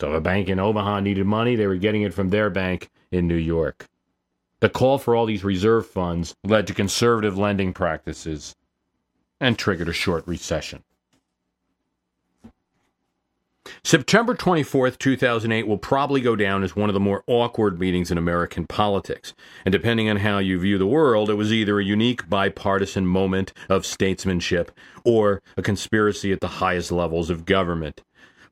So 0.00 0.12
if 0.12 0.14
a 0.14 0.20
bank 0.22 0.48
in 0.48 0.58
Omaha 0.58 1.00
needed 1.00 1.26
money, 1.26 1.56
they 1.56 1.66
were 1.66 1.76
getting 1.76 2.00
it 2.00 2.14
from 2.14 2.30
their 2.30 2.48
bank 2.48 2.88
in 3.10 3.28
New 3.28 3.34
York. 3.34 3.86
The 4.60 4.70
call 4.70 4.96
for 4.96 5.14
all 5.14 5.26
these 5.26 5.44
reserve 5.44 5.86
funds 5.86 6.34
led 6.42 6.66
to 6.68 6.72
conservative 6.72 7.36
lending 7.36 7.74
practices 7.74 8.56
and 9.40 9.58
triggered 9.58 9.88
a 9.88 9.92
short 9.92 10.26
recession. 10.26 10.82
September 13.82 14.34
24th, 14.34 14.98
2008 14.98 15.66
will 15.66 15.78
probably 15.78 16.20
go 16.20 16.36
down 16.36 16.62
as 16.62 16.76
one 16.76 16.90
of 16.90 16.94
the 16.94 17.00
more 17.00 17.24
awkward 17.26 17.78
meetings 17.78 18.10
in 18.10 18.18
American 18.18 18.66
politics. 18.66 19.34
And 19.64 19.72
depending 19.72 20.08
on 20.08 20.18
how 20.18 20.38
you 20.38 20.58
view 20.58 20.78
the 20.78 20.86
world, 20.86 21.30
it 21.30 21.34
was 21.34 21.52
either 21.52 21.78
a 21.78 21.84
unique 21.84 22.28
bipartisan 22.28 23.06
moment 23.06 23.52
of 23.68 23.86
statesmanship 23.86 24.70
or 25.04 25.42
a 25.56 25.62
conspiracy 25.62 26.32
at 26.32 26.40
the 26.40 26.48
highest 26.48 26.92
levels 26.92 27.30
of 27.30 27.46
government. 27.46 28.02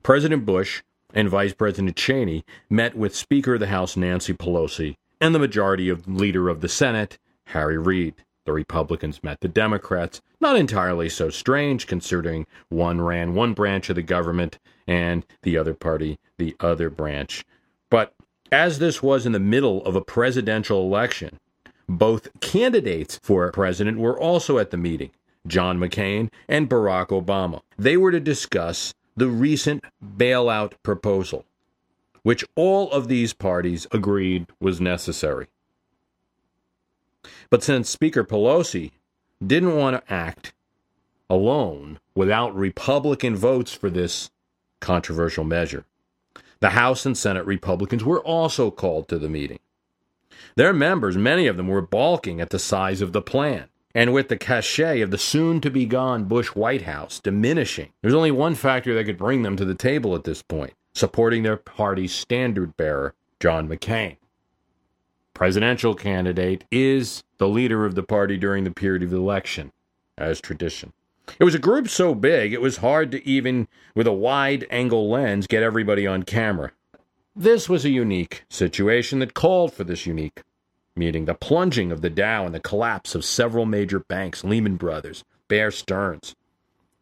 President 0.03 0.45
Bush 0.47 0.83
and 1.15 1.29
Vice 1.29 1.53
President 1.53 1.97
Cheney 1.97 2.45
met 2.71 2.97
with 2.97 3.15
Speaker 3.15 3.55
of 3.55 3.61
the 3.61 3.67
House 3.67 3.97
Nancy 3.97 4.33
Pelosi 4.33 4.97
and 5.21 5.35
the 5.35 5.39
majority 5.39 5.89
of 5.89 6.09
leader 6.09 6.49
of 6.49 6.61
the 6.63 6.69
Senate, 6.69 7.19
Harry 7.47 7.79
Reid. 7.79 8.15
The 8.45 8.53
Republicans 8.53 9.23
met 9.23 9.41
the 9.41 9.49
Democrats. 9.49 10.21
Not 10.41 10.57
entirely 10.57 11.09
so 11.09 11.31
strange, 11.31 11.87
considering 11.87 12.47
one 12.69 13.01
ran 13.01 13.35
one 13.35 13.55
branch 13.55 13.89
of 13.89 13.97
the 13.97 14.03
government 14.03 14.59
and 14.87 15.25
the 15.43 15.57
other 15.57 15.75
party 15.75 16.19
the 16.39 16.57
other 16.59 16.91
branch. 16.91 17.45
But 17.89 18.15
as 18.51 18.79
this 18.79 19.03
was 19.03 19.27
in 19.27 19.33
the 19.33 19.39
middle 19.39 19.85
of 19.85 19.95
a 19.95 20.01
presidential 20.01 20.83
election, 20.83 21.39
both 21.89 22.29
candidates 22.41 23.19
for 23.23 23.51
president 23.53 23.99
were 23.99 24.19
also 24.19 24.59
at 24.59 24.71
the 24.71 24.77
meeting 24.77 25.11
John 25.47 25.79
McCain 25.79 26.31
and 26.49 26.69
Barack 26.69 27.09
Obama. 27.09 27.63
They 27.79 27.97
were 27.97 28.13
to 28.13 28.21
discuss 28.21 28.95
the 29.17 29.29
recent 29.29 29.85
bailout 30.05 30.73
proposal, 30.83 31.45
which 32.23 32.45
all 32.55 32.91
of 32.91 33.09
these 33.09 33.33
parties 33.33 33.87
agreed 33.93 34.47
was 34.61 34.81
necessary. 34.81 35.49
But 37.51 37.63
since 37.63 37.89
Speaker 37.89 38.25
Pelosi 38.25 38.93
didn't 39.45 39.77
want 39.77 39.97
to 39.97 40.13
act 40.13 40.53
alone 41.29 41.99
without 42.15 42.55
Republican 42.55 43.37
votes 43.37 43.73
for 43.73 43.91
this 43.91 44.31
controversial 44.81 45.45
measure, 45.45 45.85
the 46.61 46.71
House 46.71 47.05
and 47.07 47.17
Senate 47.17 47.45
Republicans 47.45 48.05
were 48.05 48.21
also 48.21 48.71
called 48.71 49.09
to 49.09 49.19
the 49.19 49.29
meeting. 49.29 49.59
Their 50.57 50.73
members, 50.73 51.17
many 51.17 51.47
of 51.47 51.57
them, 51.57 51.69
were 51.69 51.83
balking 51.83 52.41
at 52.41 52.51
the 52.51 52.59
size 52.59 53.01
of 53.01 53.13
the 53.13 53.23
plan. 53.23 53.67
And 53.95 54.13
with 54.13 54.29
the 54.29 54.39
cachet 54.39 55.03
of 55.03 55.11
the 55.11 55.19
soon 55.19 55.61
to 55.61 55.71
be 55.71 55.85
gone 55.85 56.25
Bush 56.25 56.49
White 56.49 56.83
House 56.83 57.21
diminishing, 57.21 57.93
there's 58.01 58.15
only 58.15 58.31
one 58.31 58.55
factor 58.55 58.95
that 58.95 59.05
could 59.05 59.19
bring 59.19 59.43
them 59.43 59.57
to 59.57 59.67
the 59.67 59.75
table 59.75 60.15
at 60.15 60.25
this 60.25 60.43
point 60.43 60.73
supporting 60.95 61.43
their 61.43 61.57
party's 61.57 62.15
standard 62.15 62.77
bearer, 62.77 63.15
John 63.41 63.69
McCain 63.69 64.17
presidential 65.43 65.93
candidate 65.93 66.63
is 66.71 67.25
the 67.39 67.49
leader 67.49 67.85
of 67.85 67.97
the 67.97 68.03
party 68.05 68.37
during 68.37 68.63
the 68.63 68.71
period 68.71 69.03
of 69.03 69.11
the 69.11 69.17
election, 69.17 69.73
as 70.17 70.41
tradition. 70.41 70.93
It 71.41 71.43
was 71.43 71.57
a 71.57 71.59
group 71.59 71.89
so 71.89 72.15
big 72.15 72.53
it 72.53 72.61
was 72.61 72.77
hard 72.77 73.11
to 73.11 73.29
even, 73.29 73.67
with 73.97 74.07
a 74.07 74.13
wide 74.13 74.69
angle 74.71 75.11
lens, 75.11 75.49
get 75.49 75.65
everybody 75.65 76.07
on 76.07 76.23
camera. 76.23 76.71
This 77.35 77.69
was 77.69 77.85
a 77.85 77.91
unique 77.91 78.45
situation 78.49 79.19
that 79.19 79.35
called 79.35 79.73
for 79.73 79.83
this 79.83 80.07
unique 80.07 80.43
meeting 80.95 81.25
the 81.25 81.35
plunging 81.35 81.91
of 81.91 82.03
the 82.03 82.11
Dow 82.11 82.47
and 82.47 82.55
the 82.55 82.61
collapse 82.61 83.17
of 83.17 83.25
several 83.25 83.67
major 83.67 83.99
banks, 83.99 84.45
Lehman 84.45 84.77
Brothers, 84.77 85.25
Bear 85.49 85.73
Stearns, 85.73 86.37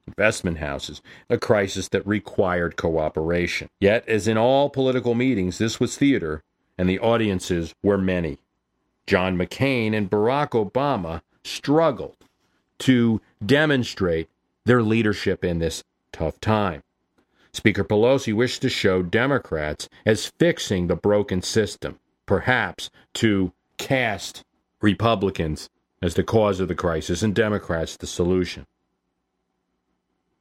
investment 0.06 0.56
houses, 0.56 1.02
a 1.28 1.37
crisis 1.37 1.88
that 1.88 2.06
required 2.06 2.78
cooperation. 2.78 3.68
Yet, 3.80 4.09
as 4.09 4.26
in 4.26 4.38
all 4.38 4.70
political 4.70 5.14
meetings, 5.14 5.59
this 5.59 5.78
was 5.78 5.99
theater 5.99 6.42
and 6.80 6.88
the 6.88 6.99
audiences 6.99 7.75
were 7.82 7.99
many. 7.99 8.38
John 9.06 9.37
McCain 9.37 9.94
and 9.94 10.10
Barack 10.10 10.52
Obama 10.52 11.20
struggled 11.44 12.16
to 12.78 13.20
demonstrate 13.44 14.30
their 14.64 14.82
leadership 14.82 15.44
in 15.44 15.58
this 15.58 15.84
tough 16.10 16.40
time. 16.40 16.82
Speaker 17.52 17.84
Pelosi 17.84 18.32
wished 18.32 18.62
to 18.62 18.70
show 18.70 19.02
Democrats 19.02 19.90
as 20.06 20.32
fixing 20.38 20.87
the 20.87 20.96
broken 20.96 21.42
system, 21.42 21.99
perhaps 22.25 22.88
to 23.12 23.52
cast 23.76 24.42
Republicans 24.80 25.68
as 26.00 26.14
the 26.14 26.25
cause 26.25 26.60
of 26.60 26.68
the 26.68 26.75
crisis 26.75 27.22
and 27.22 27.34
Democrats 27.34 27.94
the 27.99 28.06
solution. 28.06 28.66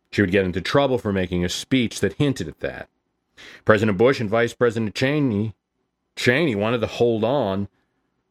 She 0.09 0.21
would 0.21 0.31
get 0.31 0.45
into 0.45 0.61
trouble 0.61 0.99
for 0.99 1.11
making 1.11 1.43
a 1.43 1.49
speech 1.49 1.99
that 1.99 2.13
hinted 2.13 2.47
at 2.47 2.61
that. 2.61 2.87
President 3.65 3.97
Bush 3.97 4.21
and 4.21 4.29
Vice 4.29 4.53
President 4.53 4.95
Cheney 4.95 5.53
Cheney 6.19 6.53
wanted 6.53 6.81
to 6.81 6.87
hold 6.87 7.23
on 7.23 7.69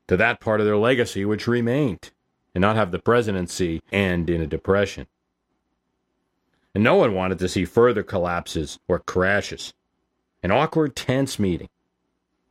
to 0.08 0.16
that 0.18 0.40
part 0.40 0.60
of 0.60 0.66
their 0.66 0.76
legacy 0.76 1.24
which 1.24 1.48
remained 1.48 2.10
and 2.54 2.60
not 2.60 2.76
have 2.76 2.90
the 2.90 2.98
presidency 2.98 3.80
end 3.90 4.28
in 4.28 4.42
a 4.42 4.46
depression. 4.46 5.06
And 6.74 6.84
no 6.84 6.96
one 6.96 7.14
wanted 7.14 7.38
to 7.38 7.48
see 7.48 7.64
further 7.64 8.02
collapses 8.02 8.78
or 8.88 8.98
crashes. 8.98 9.72
An 10.42 10.50
awkward, 10.50 10.96
tense 10.96 11.38
meeting. 11.38 11.70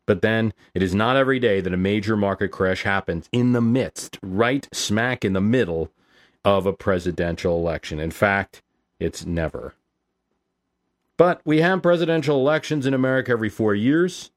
But 0.08 0.24
then, 0.24 0.53
it 0.74 0.82
is 0.82 0.96
not 0.96 1.17
every 1.17 1.39
day 1.39 1.62
that 1.62 1.74
a 1.74 1.77
major 1.77 2.17
market 2.17 2.48
crash 2.48 2.82
happens 2.82 3.29
in 3.32 3.51
the 3.51 3.62
midst, 3.62 4.17
right 4.24 4.67
smack 4.74 5.24
in 5.24 5.34
the 5.34 5.39
middle 5.39 5.91
of 6.44 6.65
a 6.65 6.74
presidential 6.74 7.60
election. 7.60 8.00
In 8.00 8.10
fact, 8.10 8.63
it's 9.00 9.24
never. 9.24 9.75
But 11.15 11.41
we 11.46 11.62
have 11.62 11.84
presidential 11.84 12.39
elections 12.39 12.88
in 12.88 12.96
America 12.96 13.32
every 13.32 13.50
four 13.50 13.75
years 13.75 14.32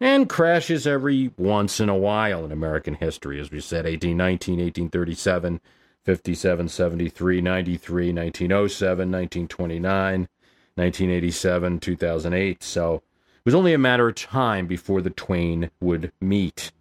and 0.00 0.28
crashes 0.28 0.86
every 0.86 1.32
once 1.36 1.80
in 1.80 1.88
a 1.88 1.96
while 1.96 2.44
in 2.44 2.52
American 2.52 2.94
history, 2.94 3.40
as 3.40 3.50
we 3.50 3.60
said 3.60 3.84
1819, 3.84 4.58
1837, 4.58 5.60
57, 6.04 6.68
73, 6.68 7.40
93, 7.40 8.12
1907, 8.12 9.10
1929, 9.10 10.28
1987, 10.74 11.80
2008. 11.80 12.62
So 12.62 12.94
it 12.94 13.02
was 13.44 13.54
only 13.54 13.72
a 13.72 13.78
matter 13.78 14.08
of 14.08 14.14
time 14.14 14.66
before 14.66 15.00
the 15.00 15.10
twain 15.10 15.70
would 15.80 16.12
meet 16.20 16.72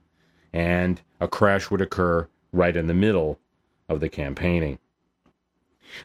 and 0.52 1.02
a 1.20 1.28
crash 1.28 1.70
would 1.70 1.82
occur 1.82 2.28
right 2.52 2.76
in 2.76 2.88
the 2.88 2.94
middle 2.94 3.40
of 3.90 4.00
the 4.00 4.10
campaigning. 4.10 4.80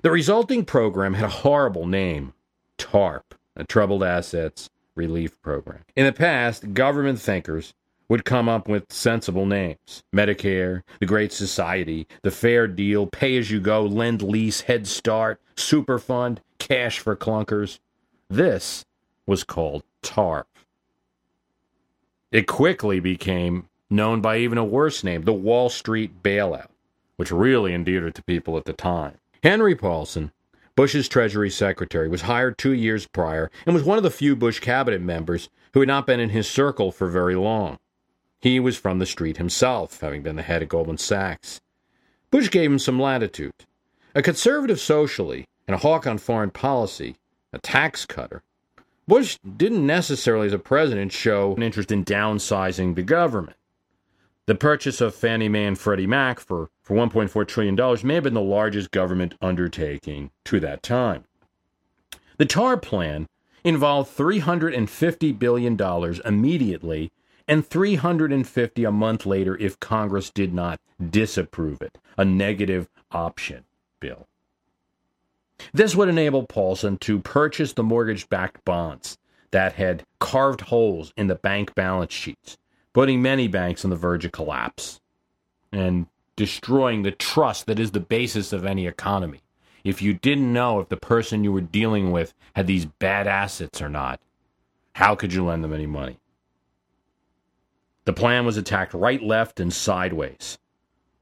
The 0.03 0.11
resulting 0.11 0.65
program 0.65 1.15
had 1.15 1.25
a 1.25 1.29
horrible 1.29 1.87
name 1.87 2.35
TARP, 2.79 3.35
uh, 3.57 3.65
Troubled 3.69 4.03
Assets 4.03 4.71
Relief 4.95 5.41
Program. 5.43 5.81
In 5.97 6.07
the 6.07 6.13
past, 6.13 6.75
government 6.75 7.21
thinkers 7.21 7.75
would 8.09 8.25
come 8.25 8.49
up 8.49 8.69
with 8.69 8.93
sensible 8.93 9.47
names 9.47 10.03
Medicare, 10.15 10.83
the 10.99 11.07
Great 11.07 11.33
Society, 11.33 12.09
the 12.23 12.31
Fair 12.31 12.67
Deal, 12.67 13.07
Pay 13.07 13.39
as 13.39 13.51
You 13.51 13.61
Go, 13.61 13.85
Lend 13.85 14.21
Lease, 14.21 14.63
Head 14.63 14.87
Start, 14.87 15.41
Superfund, 15.57 16.39
Cash 16.59 16.99
for 16.99 17.15
Clunkers. 17.15 17.79
This 18.29 18.85
was 19.27 19.45
called 19.45 19.85
TARP. 20.03 20.49
It 22.33 22.47
quickly 22.47 23.01
became 23.01 23.69
known 23.89 24.21
by 24.21 24.39
even 24.39 24.59
a 24.59 24.65
worse 24.65 25.03
name, 25.05 25.23
the 25.23 25.33
Wall 25.33 25.69
Street 25.69 26.23
Bailout, 26.23 26.69
which 27.17 27.31
really 27.31 27.75
endeared 27.75 28.05
it 28.05 28.15
to 28.17 28.23
people 28.23 28.57
at 28.57 28.65
the 28.65 28.73
time. 28.73 29.19
Henry 29.43 29.75
Paulson, 29.75 30.33
Bush's 30.81 31.11
Treasury 31.11 31.51
Secretary, 31.51 32.09
was 32.09 32.23
hired 32.23 32.57
two 32.57 32.73
years 32.73 33.07
prior 33.07 33.51
and 33.67 33.75
was 33.75 33.85
one 33.85 33.99
of 33.99 34.03
the 34.03 34.11
few 34.11 34.35
Bush 34.35 34.61
cabinet 34.61 35.03
members 35.03 35.51
who 35.75 35.81
had 35.81 35.89
not 35.89 36.07
been 36.07 36.21
in 36.21 36.31
his 36.31 36.49
circle 36.49 36.91
for 36.91 37.07
very 37.07 37.35
long. 37.35 37.79
He 38.41 38.59
was 38.59 38.79
from 38.79 38.99
the 38.99 39.05
street 39.05 39.37
himself, 39.37 40.01
having 40.01 40.23
been 40.23 40.37
the 40.37 40.43
head 40.43 40.63
of 40.63 40.71
Goldman 40.71 40.97
Sachs. 40.97 41.61
Bush 42.31 42.51
gave 42.51 42.73
him 42.73 42.79
some 42.79 42.99
latitude. 42.99 43.53
A 44.15 44.23
conservative 44.23 44.81
socially 44.81 45.45
and 45.69 45.75
a 45.75 45.81
hawk 45.81 46.07
on 46.07 46.17
foreign 46.17 46.51
policy, 46.51 47.17
a 47.53 47.59
tax 47.59 48.07
cutter, 48.07 48.43
Bush 49.07 49.37
didn't 49.59 49.87
necessarily, 49.87 50.47
as 50.47 50.55
a 50.55 50.59
president, 50.59 51.13
show 51.13 51.55
an 51.57 51.63
interest 51.63 51.93
in 51.93 52.07
downsizing 52.07 52.95
the 52.95 53.03
government. 53.03 53.59
The 54.47 54.55
purchase 54.55 55.03
of 55.03 55.15
Fannie 55.15 55.51
Mae 55.51 55.67
and 55.67 55.79
Freddie 55.79 56.07
Mac 56.07 56.41
for, 56.41 56.71
for 56.91 56.97
$1.4 56.97 57.47
trillion 57.47 57.77
may 58.03 58.15
have 58.15 58.25
been 58.25 58.35
the 58.35 58.41
largest 58.41 58.91
government 58.91 59.35
undertaking 59.41 60.33
to 60.45 60.59
that 60.59 60.83
time. 60.83 61.23
The 62.37 62.47
TARP 62.47 62.83
plan 62.83 63.29
involved 63.63 64.17
$350 64.17 65.39
billion 65.39 65.81
immediately 66.25 67.13
and 67.47 67.65
350 67.65 68.83
a 68.83 68.91
month 68.91 69.25
later 69.25 69.57
if 69.59 69.79
Congress 69.79 70.31
did 70.31 70.53
not 70.53 70.81
disapprove 71.01 71.81
it, 71.81 71.97
a 72.19 72.25
negative 72.25 72.89
option 73.13 73.63
bill. 74.01 74.27
This 75.73 75.95
would 75.95 76.09
enable 76.09 76.45
Paulson 76.45 76.99
to 76.99 77.21
purchase 77.21 77.73
the 77.73 77.85
mortgage-backed 77.85 78.65
bonds 78.65 79.17
that 79.53 79.75
had 79.75 80.05
carved 80.19 80.63
holes 80.63 81.13
in 81.17 81.29
the 81.29 81.37
bank 81.37 81.73
balance 81.77 82.13
sheets, 82.13 82.59
putting 82.93 83.23
many 83.23 83.47
banks 83.47 83.85
on 83.85 83.91
the 83.91 83.97
verge 83.97 84.25
of 84.25 84.33
collapse 84.33 85.01
and 85.71 86.07
destroying 86.37 87.03
the 87.03 87.11
trust 87.11 87.67
that 87.67 87.79
is 87.79 87.91
the 87.91 88.01
basis 88.01 88.53
of 88.53 88.65
any 88.65 88.87
economy. 88.87 89.41
If 89.85 90.03
you 90.03 90.15
didn't 90.15 90.53
know 90.53 90.81
if 90.81 90.89
the 90.89 90.97
person 90.97 91.45
you 91.45 91.53
were 91.53 91.61
dealing 91.61 92.11
with 92.13 92.35
had 92.55 92.67
these 92.67 92.87
bad 92.87 93.27
assets 93.27 93.81
or 93.81 93.89
not, 93.89 94.21
how 94.95 95.15
could 95.15 95.33
you 95.33 95.45
lend 95.45 95.65
them 95.65 95.73
any 95.73 95.87
money? 95.87 96.19
The 98.05 98.13
plan 98.13 98.45
was 98.45 98.57
attacked 98.57 98.95
right, 98.95 99.23
left, 99.23 99.61
and 99.61 99.73
sideways. 99.73 100.59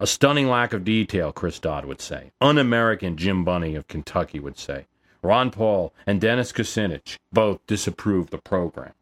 A 0.01 0.07
stunning 0.07 0.49
lack 0.49 0.73
of 0.73 0.85
detail, 0.85 1.33
Chris 1.33 1.59
Dodd 1.59 1.85
would 1.85 2.01
say. 2.01 2.31
Un 2.41 2.57
American 2.57 3.17
Jim 3.17 3.45
Bunning 3.45 3.77
of 3.77 3.89
Kentucky 3.89 4.39
would 4.39 4.59
say. 4.59 4.87
Ron 5.23 5.51
Paul 5.51 5.93
and 6.07 6.21
Dennis 6.21 6.53
Kucinich 6.53 7.17
both 7.33 7.67
disapproved 7.67 8.31
the 8.31 8.39
program. 8.39 8.93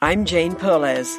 I'm 0.00 0.24
Jane 0.24 0.54
Perlez, 0.54 1.18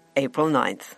April 0.15 0.47
9th. 0.47 0.95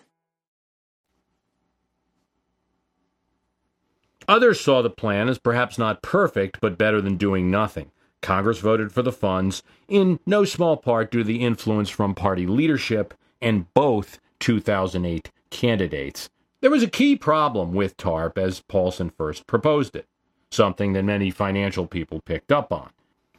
Others 4.28 4.62
saw 4.62 4.82
the 4.82 4.90
plan 4.90 5.28
as 5.28 5.38
perhaps 5.38 5.78
not 5.78 6.02
perfect, 6.02 6.60
but 6.62 6.78
better 6.78 7.02
than 7.02 7.18
doing 7.18 7.52
nothing. 7.52 7.92
Congress 8.22 8.60
voted 8.60 8.92
for 8.92 9.02
the 9.02 9.12
funds, 9.12 9.64
in 9.90 10.20
no 10.26 10.46
small 10.46 10.78
part 10.78 11.12
due 11.12 11.20
to 11.20 11.24
the 11.26 11.42
influence 11.42 11.90
from 11.90 12.16
party 12.16 12.48
leadership 12.48 13.14
and 13.42 13.72
both 13.74 14.20
2008 14.40 15.30
candidates. 15.50 16.30
There 16.62 16.72
was 16.72 16.84
a 16.84 16.90
key 16.90 17.18
problem 17.18 17.74
with 17.74 17.98
TARP 17.98 18.38
as 18.38 18.62
Paulson 18.62 19.10
first 19.10 19.46
proposed 19.46 19.98
it, 19.98 20.08
something 20.50 20.94
that 20.94 21.04
many 21.04 21.30
financial 21.30 21.86
people 21.86 22.22
picked 22.22 22.52
up 22.52 22.72
on. 22.72 22.92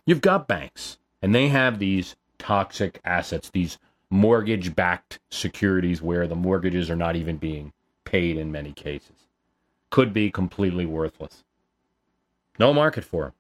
You've 0.04 0.20
got 0.20 0.46
banks, 0.46 0.98
and 1.22 1.34
they 1.34 1.48
have 1.48 1.78
these 1.78 2.16
toxic 2.38 3.00
assets, 3.06 3.48
these 3.48 3.78
mortgage 4.14 4.76
backed 4.76 5.18
securities 5.32 6.00
where 6.00 6.28
the 6.28 6.36
mortgages 6.36 6.88
are 6.88 6.96
not 6.96 7.16
even 7.16 7.36
being 7.36 7.72
paid 8.04 8.36
in 8.36 8.52
many 8.52 8.72
cases. 8.72 9.26
Could 9.90 10.12
be 10.12 10.30
completely 10.30 10.86
worthless. 10.86 11.42
No 12.58 12.72
market 12.72 13.04
for 13.04 13.24
them. 13.24 13.32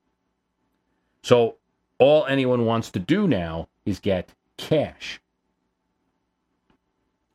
So 1.22 1.56
all 1.98 2.26
anyone 2.26 2.66
wants 2.66 2.90
to 2.90 2.98
do 2.98 3.28
now 3.28 3.68
is 3.86 4.00
get 4.00 4.30
cash. 4.56 5.20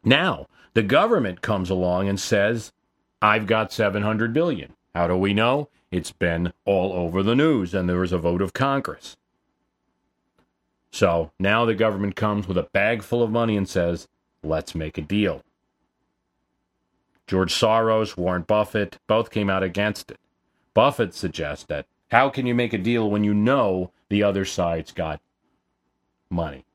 Now, 0.04 0.48
the 0.74 0.84
government 0.84 1.40
comes 1.42 1.70
along 1.70 2.10
and 2.10 2.20
says, 2.20 2.74
I've 3.22 3.48
got 3.48 3.72
700 3.72 4.34
billion. 4.34 4.74
How 4.94 5.08
do 5.08 5.16
we 5.16 5.34
know? 5.34 5.70
It's 5.92 6.12
been 6.12 6.52
all 6.66 6.92
over 6.92 7.24
the 7.24 7.36
news 7.36 7.74
and 7.74 7.88
there 7.88 8.00
was 8.00 8.12
a 8.12 8.18
vote 8.18 8.42
of 8.42 8.52
Congress. 8.52 9.16
So 10.92 11.32
now 11.40 11.66
the 11.66 11.76
government 11.76 12.16
comes 12.16 12.48
with 12.48 12.58
a 12.58 12.70
bag 12.72 13.04
full 13.04 13.22
of 13.22 13.32
money 13.32 13.56
and 13.56 13.68
says, 13.68 14.08
let's 14.44 14.76
make 14.76 14.98
a 14.98 15.02
deal. 15.02 15.44
George 17.28 17.54
Soros, 17.54 18.18
Warren 18.18 18.42
Buffett 18.42 18.98
both 19.06 19.30
came 19.30 19.50
out 19.50 19.62
against 19.62 20.10
it. 20.10 20.18
Buffett 20.74 21.14
suggests 21.14 21.66
that 21.66 21.86
how 22.10 22.30
can 22.30 22.48
you 22.48 22.56
make 22.56 22.74
a 22.74 22.78
deal 22.78 23.10
when 23.10 23.24
you 23.24 23.34
know 23.34 23.92
the 24.10 24.24
other 24.24 24.46
side's 24.46 24.92
got 24.92 25.22
money? 26.30 26.66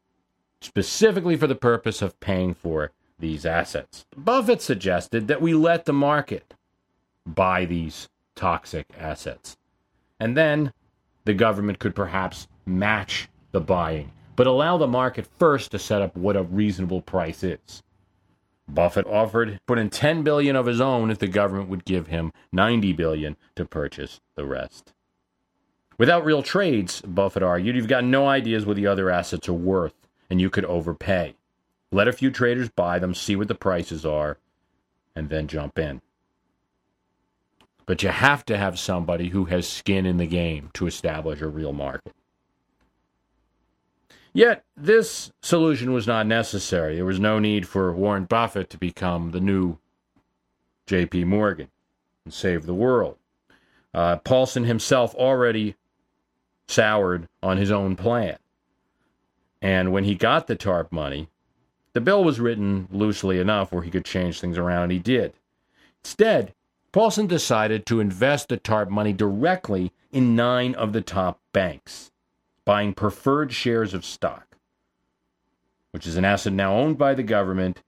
Specifically 0.61 1.37
for 1.37 1.49
the 1.49 1.57
purpose 1.57 2.03
of 2.03 2.19
paying 2.21 2.55
for 2.55 2.93
these 3.19 3.45
assets. 3.45 4.07
Buffett 4.17 4.63
suggested 4.63 5.27
that 5.29 5.43
we 5.43 5.55
let 5.55 5.87
the 5.87 5.93
market 5.93 6.55
buy 7.27 7.65
these 7.65 8.09
toxic 8.35 8.87
assets. 8.99 9.57
And 10.21 10.37
then 10.37 10.73
the 11.25 11.35
government 11.35 11.79
could 11.79 11.95
perhaps 11.95 12.47
match 12.65 13.29
the 13.55 13.61
buying, 13.61 14.11
but 14.37 14.49
allow 14.49 14.77
the 14.77 14.87
market 14.87 15.27
first 15.39 15.71
to 15.71 15.79
set 15.79 16.03
up 16.03 16.17
what 16.17 16.37
a 16.37 16.43
reasonable 16.43 17.01
price 17.01 17.45
is. 17.45 17.83
Buffett 18.67 19.07
offered 19.07 19.61
put 19.65 19.79
in 19.79 19.91
10 19.91 20.25
billion 20.25 20.57
of 20.57 20.67
his 20.67 20.81
own 20.81 21.11
if 21.11 21.21
the 21.21 21.29
government 21.29 21.69
would 21.69 21.85
give 21.85 22.09
him 22.09 22.33
90 22.53 22.93
billion 22.95 23.37
to 23.55 23.65
purchase 23.65 24.21
the 24.35 24.45
rest. 24.45 24.93
Without 25.99 26.25
real 26.25 26.43
trades, 26.43 27.01
Buffett 27.03 27.45
argued, 27.45 27.77
you've 27.77 27.87
got 27.87 28.03
no 28.03 28.27
ideas 28.27 28.67
what 28.67 28.75
the 28.75 28.89
other 28.89 29.09
assets 29.09 29.49
are 29.49 29.53
worth, 29.53 29.95
and 30.29 30.41
you 30.41 30.51
could 30.51 30.65
overpay. 30.65 31.37
Let 31.93 32.09
a 32.09 32.13
few 32.13 32.33
traders 32.33 32.69
buy 32.69 32.99
them, 32.99 33.15
see 33.15 33.37
what 33.37 33.47
the 33.47 33.55
prices 33.55 34.05
are, 34.05 34.39
and 35.15 35.29
then 35.29 35.47
jump 35.47 35.79
in. 35.79 36.01
But 37.87 38.03
you 38.03 38.09
have 38.09 38.45
to 38.47 38.57
have 38.57 38.81
somebody 38.81 39.29
who 39.29 39.45
has 39.45 39.69
skin 39.69 40.07
in 40.07 40.17
the 40.17 40.27
game 40.27 40.71
to 40.73 40.89
establish 40.89 41.41
a 41.41 41.47
real 41.47 41.73
market. 41.73 42.15
Yet, 44.35 44.65
this 44.77 45.33
solution 45.41 45.93
was 45.93 46.09
not 46.09 46.27
necessary. 46.27 46.97
There 46.97 47.05
was 47.05 47.21
no 47.21 47.39
need 47.39 47.69
for 47.69 47.93
Warren 47.93 48.25
Buffett 48.25 48.69
to 48.71 48.79
become 48.79 49.31
the 49.31 49.41
new 49.41 49.79
J.P. 50.87 51.25
Morgan 51.25 51.69
and 52.25 52.35
save 52.35 52.67
the 52.67 52.75
world. 52.75 53.17
Uh, 53.95 54.17
Paulson 54.17 54.65
himself 54.65 55.15
already 55.15 55.77
soured 56.67 57.29
on 57.43 57.59
his 57.59 57.71
own 57.71 57.95
plan. 57.95 58.39
And 59.63 59.93
when 59.93 60.03
he 60.05 60.17
got 60.17 60.49
the 60.49 60.57
TARP 60.57 60.91
money, 60.91 61.29
the 61.93 62.01
bill 62.01 62.25
was 62.25 62.41
written 62.41 62.89
loosely 62.91 63.39
enough 63.39 63.73
where 63.73 63.83
he 63.83 63.91
could 63.91 64.05
change 64.05 64.41
things 64.41 64.59
around, 64.59 64.85
and 64.85 64.93
he 64.93 64.99
did. 64.99 65.35
Instead, 66.03 66.53
Paulson 66.91 67.29
decided 67.29 67.87
to 67.87 68.01
invest 68.01 68.49
the 68.49 68.57
TARP 68.57 68.91
money 68.91 69.13
directly 69.13 69.93
in 70.11 70.35
nine 70.35 70.75
of 70.75 70.93
the 70.93 71.01
top 71.01 71.41
banks, 71.53 72.11
buying 72.65 72.95
preferred 72.95 73.53
shares 73.53 73.95
of 73.95 74.05
stock, 74.05 74.57
which 75.91 76.07
is 76.07 76.17
an 76.17 76.25
asset 76.25 76.53
now 76.53 76.75
owned 76.75 76.99
by 76.99 77.15
the 77.15 77.23
government, 77.23 77.83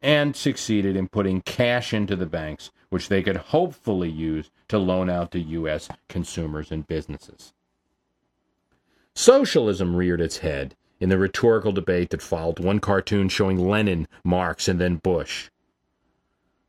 and 0.00 0.36
succeeded 0.36 0.96
in 0.96 1.08
putting 1.08 1.40
cash 1.40 1.94
into 1.94 2.16
the 2.16 2.26
banks, 2.26 2.70
which 2.90 3.08
they 3.08 3.22
could 3.22 3.36
hopefully 3.36 4.10
use 4.10 4.50
to 4.68 4.78
loan 4.78 5.08
out 5.08 5.30
to 5.32 5.40
U.S. 5.40 5.88
consumers 6.08 6.70
and 6.70 6.86
businesses. 6.86 7.54
Socialism 9.14 9.96
reared 9.96 10.20
its 10.20 10.38
head 10.38 10.74
in 11.00 11.08
the 11.08 11.18
rhetorical 11.18 11.72
debate 11.72 12.10
that 12.10 12.22
followed 12.22 12.58
one 12.58 12.80
cartoon 12.80 13.28
showing 13.28 13.58
Lenin, 13.58 14.08
Marx, 14.24 14.68
and 14.68 14.80
then 14.80 14.96
Bush. 14.96 15.50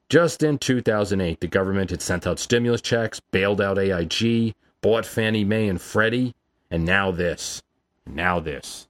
Just 0.10 0.44
in 0.44 0.60
2008, 0.60 1.40
the 1.40 1.48
government 1.48 1.90
had 1.90 2.02
sent 2.02 2.28
out 2.28 2.40
stimulus 2.40 2.82
checks, 2.82 3.20
bailed 3.20 3.60
out 3.60 3.80
AIG, 3.80 4.54
bought 4.82 5.06
Fannie 5.06 5.44
Mae 5.44 5.68
and 5.68 5.82
Freddie, 5.82 6.36
and 6.76 6.86
now 6.86 7.10
this. 7.10 7.64
and 8.06 8.16
Now 8.16 8.40
this. 8.40 8.88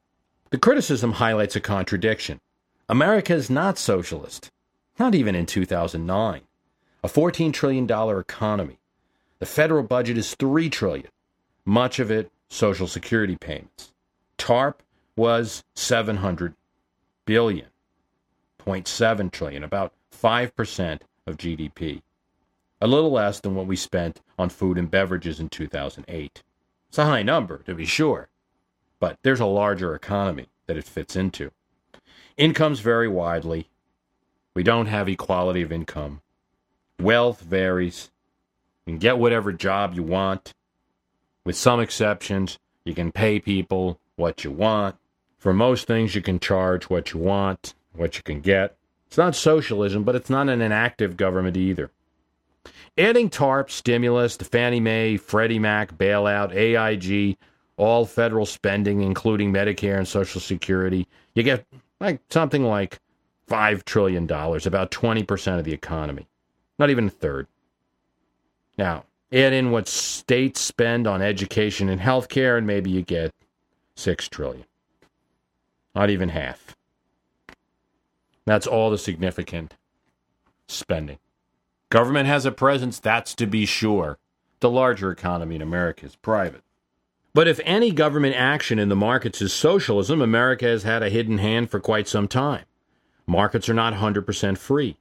The 0.50 0.58
criticism 0.58 1.14
highlights 1.14 1.56
a 1.56 1.62
contradiction. 1.62 2.42
America 2.90 3.34
is 3.34 3.50
not 3.50 3.78
socialist, 3.78 4.52
not 5.00 5.16
even 5.16 5.36
in 5.36 5.46
2009. 5.46 6.42
A 7.04 7.08
$14 7.08 7.54
trillion 7.54 7.90
economy. 8.20 8.80
The 9.40 9.46
federal 9.46 9.84
budget 9.84 10.18
is 10.18 10.34
3 10.36 10.70
trillion, 10.70 11.10
much 11.64 12.00
of 12.00 12.10
it 12.10 12.32
Social 12.50 12.88
Security 12.88 13.36
payments. 13.36 13.94
TARP 14.38 14.82
was 15.16 15.64
700 15.76 16.56
billion, 17.26 17.68
0.7 18.66 19.32
trillion, 19.32 19.64
about 19.64 19.94
5% 20.12 21.02
of 21.28 21.38
GDP. 21.38 22.02
A 22.82 22.88
little 22.88 23.12
less 23.12 23.40
than 23.40 23.56
what 23.56 23.68
we 23.68 23.76
spent 23.76 24.22
on 24.40 24.50
food 24.50 24.78
and 24.78 24.90
beverages 24.90 25.40
in 25.40 25.50
2008. 25.50 26.44
It's 26.90 26.98
a 26.98 27.06
high 27.06 27.24
number, 27.24 27.60
to 27.60 27.76
be 27.76 27.86
sure, 27.86 28.30
but 29.00 29.18
there's 29.24 29.40
a 29.40 29.46
larger 29.46 29.94
economy 29.94 30.48
that 30.68 30.78
it 30.78 30.86
fits 30.86 31.16
into. 31.16 31.52
Incomes 32.38 32.80
vary 32.80 33.08
widely. 33.08 33.70
We 34.54 34.64
don't 34.64 34.88
have 34.88 35.10
equality 35.10 35.62
of 35.62 35.72
income. 35.72 36.22
Wealth 37.00 37.42
varies. 37.42 38.12
You 38.86 38.94
can 38.94 39.00
get 39.00 39.18
whatever 39.18 39.52
job 39.52 39.94
you 39.94 40.04
want. 40.04 40.54
With 41.44 41.56
some 41.56 41.80
exceptions, 41.80 42.58
you 42.84 42.94
can 42.94 43.12
pay 43.12 43.40
people 43.40 44.00
what 44.16 44.44
you 44.44 44.52
want. 44.52 44.96
For 45.38 45.54
most 45.54 45.88
things, 45.88 46.16
you 46.16 46.22
can 46.22 46.40
charge 46.40 46.86
what 46.90 47.14
you 47.14 47.20
want, 47.20 47.74
what 47.94 48.18
you 48.18 48.24
can 48.24 48.42
get. 48.42 48.78
It's 49.08 49.18
not 49.18 49.36
socialism, 49.36 50.04
but 50.04 50.16
it's 50.16 50.30
not 50.30 50.50
an 50.50 50.62
inactive 50.62 51.18
government 51.18 51.58
either. 51.58 51.92
Adding 52.98 53.30
TARP, 53.30 53.70
stimulus, 53.70 54.38
the 54.38 54.46
Fannie 54.46 54.80
Mae, 54.80 55.18
Freddie 55.18 55.60
Mac 55.60 55.98
bailout, 55.98 56.54
AIG, 56.54 57.38
all 57.78 58.06
federal 58.06 58.46
spending, 58.46 59.02
including 59.02 59.52
Medicare 59.52 59.98
and 59.98 60.08
Social 60.08 60.40
Security, 60.40 61.08
you 61.34 61.44
get 61.44 61.66
like 62.00 62.22
something 62.30 62.64
like 62.64 63.00
$5 63.50 63.84
trillion, 63.86 64.24
about 64.24 64.92
20% 64.92 65.60
of 65.60 65.66
the 65.66 65.74
economy. 65.74 66.28
Not 66.80 66.90
even 66.90 67.08
a 67.08 67.12
third. 67.12 67.48
Now, 68.78 69.06
add 69.32 69.54
in 69.54 69.72
what 69.72 69.88
states 69.88 70.62
spend 70.62 71.08
on 71.08 71.22
education 71.22 71.90
and 71.90 72.02
healthcare, 72.02 72.58
and 72.58 72.66
maybe 72.66 72.90
you 72.90 73.02
get 73.02 73.34
6 73.96 74.28
trillion. 74.30 74.66
Not 75.94 76.10
even 76.10 76.30
half. 76.30 76.76
That's 78.46 78.68
all 78.68 78.90
the 78.90 78.98
significant 78.98 79.74
spending. 80.68 81.18
Government 81.96 82.28
has 82.28 82.46
a 82.46 82.52
presence, 82.52 83.00
that's 83.00 83.34
to 83.36 83.48
be 83.48 83.66
sure. 83.66 84.18
The 84.60 84.70
larger 84.70 85.12
economy 85.12 85.56
in 85.56 85.62
America 85.62 86.06
is 86.06 86.18
private. 86.18 86.62
But 87.34 87.48
if 87.48 87.62
any 87.64 87.90
government 87.90 88.36
action 88.36 88.80
in 88.80 88.90
the 88.90 88.98
markets 88.98 89.42
is 89.42 89.54
socialism, 89.54 90.22
America 90.22 90.66
has 90.66 90.84
had 90.84 91.04
a 91.04 91.10
hidden 91.10 91.38
hand 91.38 91.72
for 91.72 91.80
quite 91.80 92.10
some 92.10 92.28
time. 92.28 92.66
Markets 93.26 93.70
are 93.70 93.74
not 93.74 93.94
100% 93.94 94.58
free. 94.58 94.98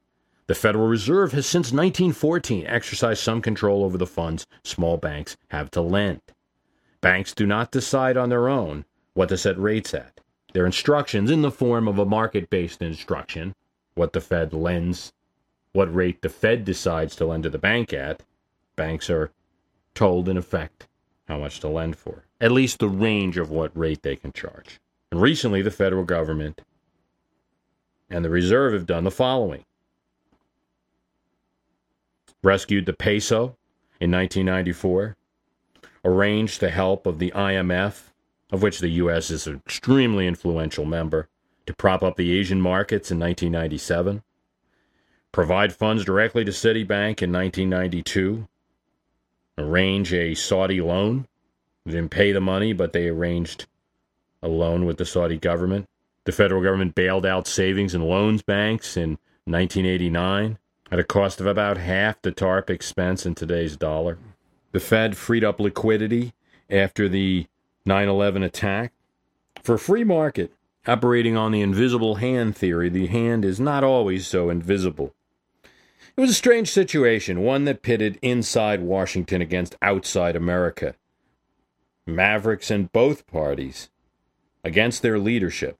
The 0.47 0.55
Federal 0.55 0.87
Reserve 0.87 1.33
has 1.33 1.45
since 1.45 1.73
1914 1.73 2.65
exercised 2.65 3.21
some 3.21 3.41
control 3.41 3.83
over 3.83 3.97
the 3.97 4.07
funds 4.07 4.47
small 4.63 4.95
banks 4.95 5.35
have 5.49 5.69
to 5.71 5.81
lend. 5.81 6.21
Banks 7.01 7.33
do 7.33 7.45
not 7.45 7.73
decide 7.73 8.15
on 8.15 8.29
their 8.29 8.47
own 8.47 8.85
what 9.15 9.27
to 9.27 9.37
set 9.37 9.59
rates 9.59 9.93
at. 9.93 10.21
Their 10.53 10.65
instructions, 10.65 11.29
in 11.29 11.41
the 11.41 11.51
form 11.51 11.89
of 11.89 11.99
a 11.99 12.05
market 12.05 12.49
based 12.49 12.81
instruction, 12.81 13.53
what 13.95 14.13
the 14.13 14.21
Fed 14.21 14.53
lends, 14.53 15.11
what 15.75 15.93
rate 15.93 16.21
the 16.21 16.29
Fed 16.29 16.63
decides 16.65 17.15
to 17.15 17.25
lend 17.25 17.43
to 17.43 17.49
the 17.49 17.57
bank 17.57 17.93
at, 17.93 18.23
banks 18.75 19.09
are 19.09 19.31
told, 19.93 20.29
in 20.29 20.37
effect, 20.37 20.87
how 21.27 21.37
much 21.37 21.59
to 21.59 21.67
lend 21.67 21.97
for, 21.97 22.23
at 22.39 22.51
least 22.51 22.79
the 22.79 22.87
range 22.87 23.37
of 23.37 23.49
what 23.49 23.77
rate 23.77 24.01
they 24.01 24.15
can 24.15 24.31
charge. 24.31 24.79
And 25.11 25.21
recently, 25.21 25.61
the 25.61 25.71
federal 25.71 26.03
government 26.03 26.61
and 28.09 28.23
the 28.23 28.29
Reserve 28.29 28.73
have 28.73 28.85
done 28.85 29.03
the 29.03 29.11
following 29.11 29.65
rescued 32.43 32.85
the 32.85 32.93
peso 32.93 33.57
in 33.99 34.11
1994, 34.11 35.15
arranged 36.03 36.59
the 36.59 36.69
help 36.69 37.07
of 37.07 37.17
the 37.17 37.31
IMF 37.31 38.11
of 38.51 38.61
which 38.61 38.79
the 38.79 38.89
U.S. 38.89 39.29
is 39.31 39.47
an 39.47 39.61
extremely 39.65 40.27
influential 40.27 40.85
member, 40.85 41.27
to 41.65 41.73
prop 41.73 42.03
up 42.03 42.15
the 42.15 42.37
Asian 42.37 42.61
markets 42.61 43.09
in 43.09 43.19
1997, 43.19 44.21
provide 45.35 45.73
funds 45.73 46.05
directly 46.05 46.45
to 46.45 46.51
Citibank 46.51 47.21
in 47.21 47.29
1992, 47.29 48.47
arrange 49.57 50.13
a 50.13 50.33
Saudi 50.33 50.79
loan. 50.79 51.27
Didn't 51.85 52.07
pay 52.07 52.31
the 52.31 52.39
money, 52.39 52.71
but 52.71 52.93
they 52.93 53.09
arranged 53.09 53.65
a 54.41 54.47
loan 54.47 54.85
with 54.85 54.95
the 54.95 55.05
Saudi 55.05 55.37
government. 55.37 55.87
The 56.23 56.31
federal 56.31 56.63
government 56.63 56.95
bailed 56.95 57.25
out 57.25 57.47
savings 57.47 57.93
and 57.93 58.07
loans 58.07 58.43
banks 58.43 58.95
in 58.95 59.17
1989 59.43 60.57
at 60.89 60.99
a 60.99 61.03
cost 61.03 61.41
of 61.41 61.47
about 61.47 61.79
half 61.79 62.21
the 62.21 62.31
TARP 62.31 62.69
expense 62.69 63.25
in 63.25 63.35
today's 63.35 63.75
dollar. 63.75 64.17
The 64.71 64.79
Fed 64.79 65.17
freed 65.17 65.43
up 65.43 65.59
liquidity 65.59 66.33
after 66.69 67.09
the 67.09 67.47
9 67.85 68.07
11 68.07 68.41
attack. 68.41 68.93
For 69.61 69.77
free 69.77 70.05
market 70.05 70.53
operating 70.87 71.35
on 71.35 71.51
the 71.51 71.59
invisible 71.59 72.15
hand 72.15 72.55
theory, 72.55 72.87
the 72.87 73.07
hand 73.07 73.43
is 73.43 73.59
not 73.59 73.83
always 73.83 74.25
so 74.25 74.49
invisible. 74.49 75.13
It 76.17 76.21
was 76.21 76.29
a 76.29 76.33
strange 76.35 76.71
situation, 76.71 77.41
one 77.41 77.65
that 77.65 77.81
pitted 77.81 78.17
inside 78.21 78.81
Washington 78.81 79.41
against 79.41 79.75
outside 79.81 80.37
America. 80.37 80.95
Mavericks 82.07 82.71
in 82.71 82.85
both 82.85 83.27
parties 83.27 83.89
against 84.63 85.01
their 85.01 85.19
leadership, 85.19 85.77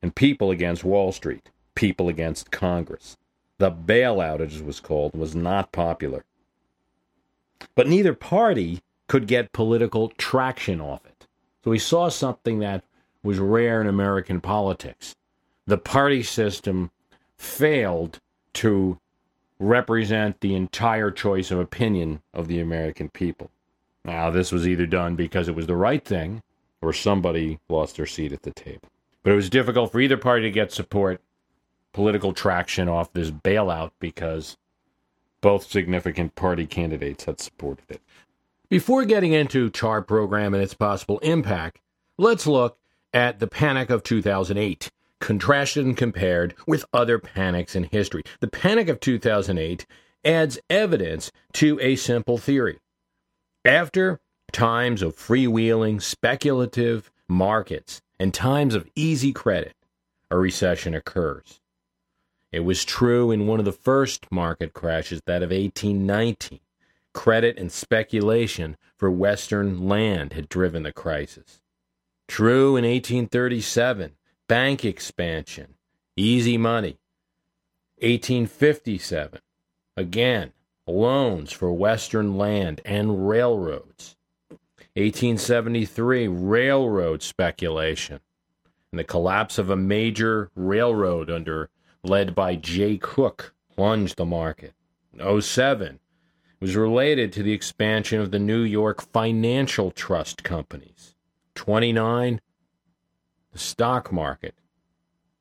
and 0.00 0.14
people 0.14 0.52
against 0.52 0.84
Wall 0.84 1.10
Street, 1.10 1.50
people 1.74 2.08
against 2.08 2.52
Congress. 2.52 3.16
The 3.58 3.72
bailout, 3.72 4.40
as 4.40 4.60
it 4.60 4.64
was 4.64 4.78
called, 4.78 5.14
was 5.16 5.34
not 5.34 5.72
popular. 5.72 6.24
But 7.74 7.88
neither 7.88 8.14
party 8.14 8.80
could 9.08 9.26
get 9.26 9.52
political 9.52 10.10
traction 10.10 10.80
off 10.80 11.04
it. 11.04 11.26
So 11.64 11.72
we 11.72 11.78
saw 11.80 12.10
something 12.10 12.60
that 12.60 12.84
was 13.24 13.38
rare 13.38 13.80
in 13.80 13.88
American 13.88 14.40
politics. 14.40 15.16
The 15.66 15.78
party 15.78 16.22
system 16.22 16.92
failed 17.36 18.20
to 18.54 19.00
represent 19.58 20.40
the 20.40 20.54
entire 20.54 21.10
choice 21.10 21.50
of 21.50 21.58
opinion 21.58 22.22
of 22.32 22.48
the 22.48 22.60
American 22.60 23.08
people. 23.08 23.50
Now, 24.04 24.30
this 24.30 24.52
was 24.52 24.66
either 24.66 24.86
done 24.86 25.16
because 25.16 25.48
it 25.48 25.54
was 25.54 25.66
the 25.66 25.76
right 25.76 26.04
thing 26.04 26.42
or 26.82 26.92
somebody 26.92 27.58
lost 27.68 27.96
their 27.96 28.06
seat 28.06 28.32
at 28.32 28.42
the 28.42 28.52
table. 28.52 28.88
But 29.22 29.32
it 29.32 29.36
was 29.36 29.48
difficult 29.48 29.90
for 29.90 30.00
either 30.00 30.18
party 30.18 30.42
to 30.42 30.50
get 30.50 30.72
support, 30.72 31.22
political 31.92 32.32
traction 32.32 32.88
off 32.88 33.12
this 33.12 33.30
bailout 33.30 33.92
because 33.98 34.58
both 35.40 35.70
significant 35.70 36.34
party 36.34 36.66
candidates 36.66 37.24
had 37.24 37.40
supported 37.40 37.90
it. 37.90 38.02
Before 38.68 39.04
getting 39.04 39.32
into 39.32 39.70
TARP 39.70 40.06
program 40.06 40.52
and 40.52 40.62
its 40.62 40.74
possible 40.74 41.18
impact, 41.20 41.80
let's 42.18 42.46
look 42.46 42.78
at 43.12 43.38
the 43.38 43.46
panic 43.46 43.88
of 43.88 44.02
2008, 44.02 44.90
contrasted 45.24 45.86
and 45.86 45.96
compared 45.96 46.54
with 46.66 46.84
other 46.92 47.18
panics 47.18 47.74
in 47.74 47.84
history. 47.84 48.22
The 48.40 48.46
panic 48.46 48.90
of 48.90 49.00
2008 49.00 49.86
adds 50.22 50.58
evidence 50.68 51.32
to 51.54 51.80
a 51.80 51.96
simple 51.96 52.36
theory. 52.36 52.78
After 53.64 54.20
times 54.52 55.00
of 55.00 55.16
freewheeling, 55.16 56.02
speculative 56.02 57.10
markets, 57.26 58.02
and 58.20 58.34
times 58.34 58.74
of 58.74 58.86
easy 58.94 59.32
credit, 59.32 59.74
a 60.30 60.36
recession 60.36 60.94
occurs. 60.94 61.58
It 62.52 62.60
was 62.60 62.84
true 62.84 63.30
in 63.30 63.46
one 63.46 63.58
of 63.58 63.64
the 63.64 63.72
first 63.72 64.30
market 64.30 64.74
crashes, 64.74 65.22
that 65.24 65.42
of 65.42 65.50
1819. 65.50 66.60
Credit 67.14 67.58
and 67.58 67.72
speculation 67.72 68.76
for 68.98 69.10
Western 69.10 69.88
land 69.88 70.34
had 70.34 70.50
driven 70.50 70.82
the 70.82 70.92
crisis. 70.92 71.62
True 72.28 72.76
in 72.76 72.84
1837, 72.84 74.12
bank 74.48 74.84
expansion, 74.84 75.74
easy 76.16 76.56
money. 76.56 76.98
1857, 77.98 79.40
again, 79.96 80.52
loans 80.86 81.52
for 81.52 81.72
Western 81.72 82.36
land 82.36 82.80
and 82.84 83.28
railroads. 83.28 84.16
1873, 84.96 86.28
railroad 86.28 87.22
speculation 87.22 88.20
and 88.94 88.98
the 89.00 89.02
collapse 89.02 89.58
of 89.58 89.70
a 89.70 89.76
major 89.76 90.52
railroad 90.54 91.28
under 91.28 91.68
led 92.04 92.32
by 92.32 92.54
Jay 92.54 92.96
Cooke 92.96 93.52
plunged 93.74 94.16
the 94.16 94.24
market. 94.24 94.72
07 95.18 95.98
was 96.60 96.76
related 96.76 97.32
to 97.32 97.42
the 97.42 97.52
expansion 97.52 98.20
of 98.20 98.30
the 98.30 98.38
New 98.38 98.60
York 98.60 99.02
financial 99.12 99.90
trust 99.90 100.44
companies. 100.44 101.16
29 101.56 102.40
the 103.54 103.60
stock 103.60 104.12
market. 104.12 104.54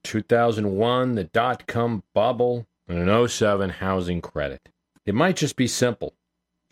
2001 0.04 1.16
the 1.16 1.24
dot 1.24 1.66
com 1.66 2.04
bubble 2.14 2.68
and 2.88 3.10
an 3.10 3.28
07 3.28 3.70
housing 3.72 4.22
credit. 4.22 4.70
It 5.06 5.16
might 5.16 5.36
just 5.36 5.56
be 5.56 5.68
simple. 5.68 6.14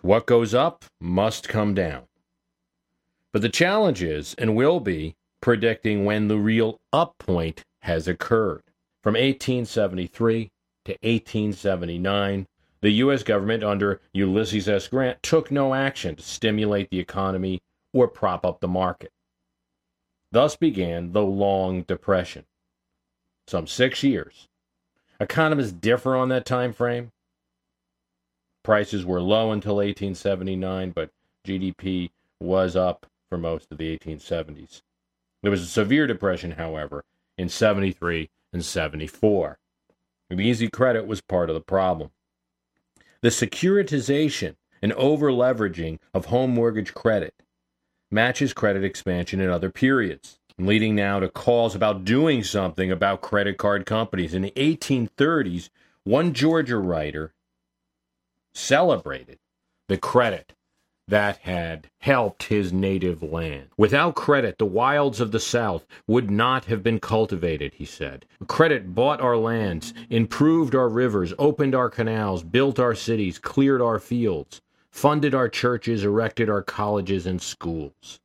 What 0.01 0.27
goes 0.27 0.53
up 0.53 0.85
must 0.99 1.49
come 1.49 1.73
down. 1.73 2.03
But 3.33 3.41
the 3.41 3.49
challenge 3.49 4.03
is, 4.03 4.35
and 4.35 4.55
will 4.55 4.79
be, 4.79 5.15
predicting 5.41 6.05
when 6.05 6.27
the 6.27 6.37
real 6.37 6.79
up 6.93 7.17
point 7.17 7.63
has 7.79 8.07
occurred. 8.07 8.61
From 9.01 9.15
1873 9.15 10.51
to 10.85 10.91
1879, 10.91 12.45
the 12.81 12.91
U.S. 12.91 13.23
government 13.23 13.63
under 13.63 14.01
Ulysses 14.13 14.69
S. 14.69 14.87
Grant 14.87 15.23
took 15.23 15.49
no 15.49 15.73
action 15.73 16.15
to 16.15 16.21
stimulate 16.21 16.89
the 16.91 16.99
economy 16.99 17.61
or 17.93 18.07
prop 18.07 18.45
up 18.45 18.59
the 18.59 18.67
market. 18.67 19.11
Thus 20.31 20.55
began 20.55 21.11
the 21.11 21.23
Long 21.23 21.83
Depression. 21.83 22.45
Some 23.47 23.67
six 23.67 24.01
years. 24.03 24.47
Economists 25.19 25.73
differ 25.73 26.15
on 26.15 26.29
that 26.29 26.45
time 26.45 26.73
frame. 26.73 27.11
Prices 28.63 29.05
were 29.05 29.21
low 29.21 29.51
until 29.51 29.75
1879, 29.75 30.91
but 30.91 31.09
GDP 31.45 32.11
was 32.39 32.75
up 32.75 33.07
for 33.29 33.37
most 33.37 33.71
of 33.71 33.77
the 33.77 33.97
1870s. 33.97 34.81
There 35.41 35.51
was 35.51 35.63
a 35.63 35.67
severe 35.67 36.07
depression, 36.07 36.51
however, 36.51 37.03
in 37.37 37.49
73 37.49 38.29
and 38.53 38.63
74. 38.63 39.57
The 40.29 40.39
easy 40.39 40.69
credit 40.69 41.07
was 41.07 41.21
part 41.21 41.49
of 41.49 41.55
the 41.55 41.61
problem. 41.61 42.11
The 43.21 43.29
securitization 43.29 44.55
and 44.81 44.93
over 44.93 45.29
leveraging 45.31 45.99
of 46.13 46.25
home 46.25 46.51
mortgage 46.51 46.93
credit 46.93 47.33
matches 48.11 48.53
credit 48.53 48.83
expansion 48.83 49.39
in 49.39 49.49
other 49.49 49.69
periods, 49.69 50.39
leading 50.59 50.95
now 50.95 51.19
to 51.19 51.29
calls 51.29 51.73
about 51.73 52.05
doing 52.05 52.43
something 52.43 52.91
about 52.91 53.21
credit 53.21 53.57
card 53.57 53.85
companies. 53.85 54.33
In 54.33 54.41
the 54.41 54.51
1830s, 54.51 55.69
one 56.03 56.33
Georgia 56.33 56.77
writer 56.77 57.33
celebrated 58.53 59.39
the 59.87 59.97
credit 59.97 60.53
that 61.07 61.37
had 61.39 61.89
helped 61.99 62.43
his 62.43 62.71
native 62.71 63.21
land. 63.21 63.67
Without 63.77 64.15
credit, 64.15 64.57
the 64.57 64.65
wilds 64.65 65.19
of 65.19 65.31
the 65.31 65.39
South 65.39 65.85
would 66.07 66.31
not 66.31 66.65
have 66.65 66.81
been 66.81 66.99
cultivated, 66.99 67.73
he 67.73 67.85
said. 67.85 68.25
Credit 68.47 68.95
bought 68.95 69.19
our 69.19 69.35
lands, 69.35 69.93
improved 70.09 70.73
our 70.73 70.87
rivers, 70.87 71.33
opened 71.37 71.75
our 71.75 71.89
canals, 71.89 72.43
built 72.43 72.79
our 72.79 72.95
cities, 72.95 73.39
cleared 73.39 73.81
our 73.81 73.99
fields, 73.99 74.61
funded 74.91 75.33
our 75.33 75.49
churches, 75.49 76.03
erected 76.03 76.49
our 76.49 76.61
colleges 76.61 77.25
and 77.25 77.41
schools. 77.41 78.19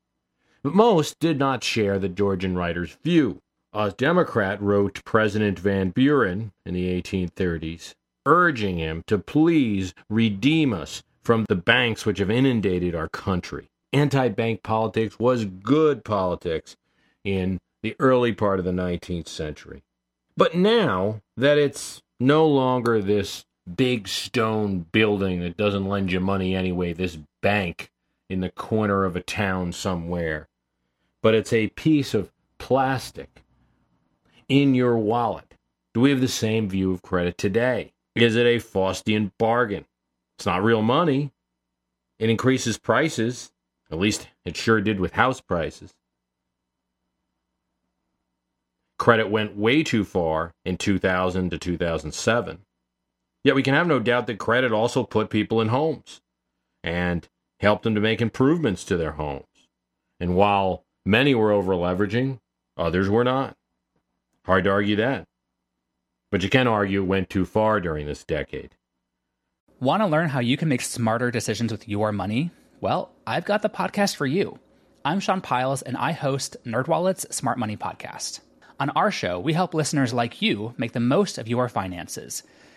But 0.63 0.75
most 0.75 1.19
did 1.21 1.39
not 1.39 1.63
share 1.63 1.99
the 1.99 2.09
Georgian 2.09 2.57
writer's 2.57 2.97
view. 3.03 3.41
A 3.73 3.91
Democrat 3.91 4.61
wrote 4.61 5.05
President 5.05 5.59
Van 5.59 5.91
Buren 5.91 6.53
in 6.65 6.75
the 6.75 7.01
1830s, 7.01 7.95
urging 8.25 8.79
him 8.79 9.05
to 9.07 9.19
please 9.19 9.95
redeem 10.09 10.73
us 10.73 11.03
from 11.23 11.45
the 11.49 11.57
banks 11.57 12.07
which 12.07 12.19
have 12.19 12.31
inundated 12.31 12.95
our 12.95 13.09
country. 13.09 13.69
Anti 13.93 14.29
bank 14.29 14.63
politics 14.63 15.19
was 15.19 15.45
good 15.45 16.05
politics 16.05 16.77
in 17.25 17.59
the 17.83 17.97
early 17.99 18.33
part 18.33 18.59
of 18.59 18.65
the 18.65 18.73
19th 18.73 19.29
century. 19.29 19.83
But 20.37 20.55
now 20.55 21.21
that 21.37 21.59
it's 21.59 22.03
no 22.19 22.47
longer 22.47 23.01
this 23.01 23.45
big 23.75 24.09
stone 24.09 24.87
building 24.93 25.41
that 25.41 25.57
doesn't 25.57 25.89
lend 25.89 26.13
you 26.13 26.21
money 26.21 26.55
anyway, 26.55 26.93
this 26.93 27.19
bank 27.43 27.91
in 28.29 28.41
the 28.41 28.51
corner 28.51 29.05
of 29.05 29.17
a 29.17 29.23
town 29.23 29.73
somewhere, 29.73 30.49
but 31.23 31.35
it's 31.35 31.53
a 31.53 31.69
piece 31.69 32.15
of 32.15 32.31
plastic 32.59 33.43
in 34.49 34.75
your 34.75 34.97
wallet. 34.97 35.55
Do 35.95 36.01
we 36.01 36.11
have 36.11 36.21
the 36.21 36.29
same 36.29 36.69
view 36.69 36.93
of 36.93 37.03
credit 37.03 37.39
today? 37.39 37.93
Is 38.15 38.37
it 38.37 38.47
a 38.47 38.57
Faustian 38.57 39.33
bargain? 39.39 39.85
It's 40.37 40.47
not 40.47 40.63
real 40.63 40.83
money. 40.83 41.33
It 42.19 42.31
increases 42.31 42.79
prices. 42.79 43.51
At 43.91 43.99
least 43.99 44.29
it 44.45 44.57
sure 44.57 44.81
did 44.81 45.01
with 45.01 45.13
house 45.13 45.41
prices. 45.41 45.95
Credit 48.99 49.29
went 49.29 49.57
way 49.57 49.83
too 49.83 50.05
far 50.05 50.53
in 50.65 50.77
2000 50.77 51.51
to 51.51 51.59
2007. 51.59 52.66
Yet 53.47 53.55
we 53.55 53.63
can 53.63 53.75
have 53.75 53.87
no 53.87 54.01
doubt 54.01 54.27
that 54.27 54.39
credit 54.39 54.73
also 54.73 55.05
put 55.05 55.31
people 55.31 55.61
in 55.61 55.69
homes 55.69 56.21
and 56.83 57.29
helped 57.61 57.85
them 57.85 57.95
to 57.95 58.01
make 58.01 58.21
improvements 58.21 58.83
to 58.87 58.97
their 58.97 59.13
homes. 59.13 59.45
And 60.19 60.35
while 60.35 60.83
many 61.05 61.33
were 61.33 61.53
over 61.53 61.75
leveraging, 61.75 62.41
others 62.77 63.09
were 63.09 63.23
not. 63.23 63.55
Hard 64.47 64.65
to 64.65 64.71
argue 64.71 64.97
that. 64.97 65.27
But 66.33 66.43
you 66.43 66.51
can 66.51 66.67
argue 66.67 67.03
it 67.03 67.07
went 67.07 67.31
too 67.31 67.45
far 67.45 67.81
during 67.81 68.07
this 68.07 68.25
decade. 68.25 68.75
Want 69.79 70.03
to 70.03 70.09
learn 70.09 70.31
how 70.31 70.41
you 70.41 70.57
can 70.57 70.69
make 70.69 70.83
smarter 70.83 71.31
decisions 71.31 71.71
with 71.71 71.89
your 71.89 72.11
money? 72.11 72.51
Well, 72.81 73.13
I've 73.29 73.45
got 73.45 73.63
the 73.63 73.69
podcast 73.69 74.17
for 74.17 74.27
you. 74.27 74.59
I'm 75.05 75.21
Sean 75.21 75.41
Pyles, 75.41 75.83
and 75.83 75.97
I 75.97 76.11
host 76.11 76.57
NerdWallet's 76.67 77.33
Smart 77.33 77.61
Money 77.61 77.77
Podcast. 77.77 78.41
On 78.81 78.91
our 78.91 79.13
show, 79.13 79.39
we 79.39 79.53
help 79.53 79.73
listeners 79.73 80.13
like 80.13 80.43
you 80.43 80.75
make 80.79 80.95
the 80.95 80.99
most 80.99 81.39
of 81.39 81.47
your 81.47 81.69
finances. 81.69 82.43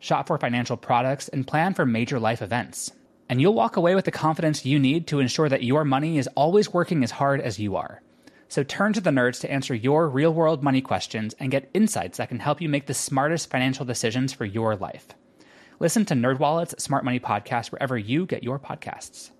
shop 0.00 0.26
for 0.26 0.38
financial 0.38 0.76
products, 0.76 1.28
and 1.28 1.46
plan 1.46 1.74
for 1.74 1.86
major 1.86 2.18
life 2.18 2.42
events. 2.42 2.90
And 3.28 3.40
you'll 3.40 3.54
walk 3.54 3.76
away 3.76 3.94
with 3.94 4.06
the 4.06 4.10
confidence 4.10 4.66
you 4.66 4.80
need 4.80 5.06
to 5.06 5.20
ensure 5.20 5.48
that 5.48 5.62
your 5.62 5.84
money 5.84 6.18
is 6.18 6.28
always 6.34 6.72
working 6.72 7.04
as 7.04 7.12
hard 7.12 7.40
as 7.40 7.60
you 7.60 7.76
are. 7.76 8.02
So 8.48 8.64
turn 8.64 8.92
to 8.94 9.00
the 9.00 9.10
nerds 9.10 9.40
to 9.42 9.50
answer 9.50 9.72
your 9.72 10.08
real 10.08 10.34
world 10.34 10.64
money 10.64 10.80
questions 10.80 11.34
and 11.38 11.52
get 11.52 11.70
insights 11.72 12.18
that 12.18 12.28
can 12.28 12.40
help 12.40 12.60
you 12.60 12.68
make 12.68 12.86
the 12.86 12.94
smartest 12.94 13.48
financial 13.48 13.84
decisions 13.84 14.32
for 14.32 14.44
your 14.44 14.74
life. 14.74 15.06
Listen 15.78 16.04
to 16.06 16.14
NerdWallet's 16.14 16.82
Smart 16.82 17.04
Money 17.04 17.20
Podcast 17.20 17.70
wherever 17.70 17.96
you 17.96 18.26
get 18.26 18.42
your 18.42 18.58
podcasts. 18.58 19.30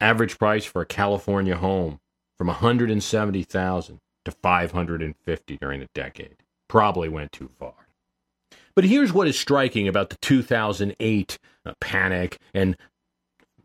Average 0.00 0.38
price 0.38 0.66
for 0.66 0.82
a 0.82 0.86
California 0.86 1.56
home 1.56 1.98
from 2.36 2.48
170,000 2.48 3.98
to 4.26 4.30
550 4.30 5.56
during 5.56 5.80
the 5.80 5.88
decade. 5.94 6.36
Probably 6.68 7.08
went 7.08 7.32
too 7.32 7.48
far. 7.58 7.87
But 8.78 8.84
here's 8.84 9.12
what 9.12 9.26
is 9.26 9.36
striking 9.36 9.88
about 9.88 10.10
the 10.10 10.18
2008 10.18 11.38
uh, 11.66 11.72
panic 11.80 12.38
and 12.54 12.76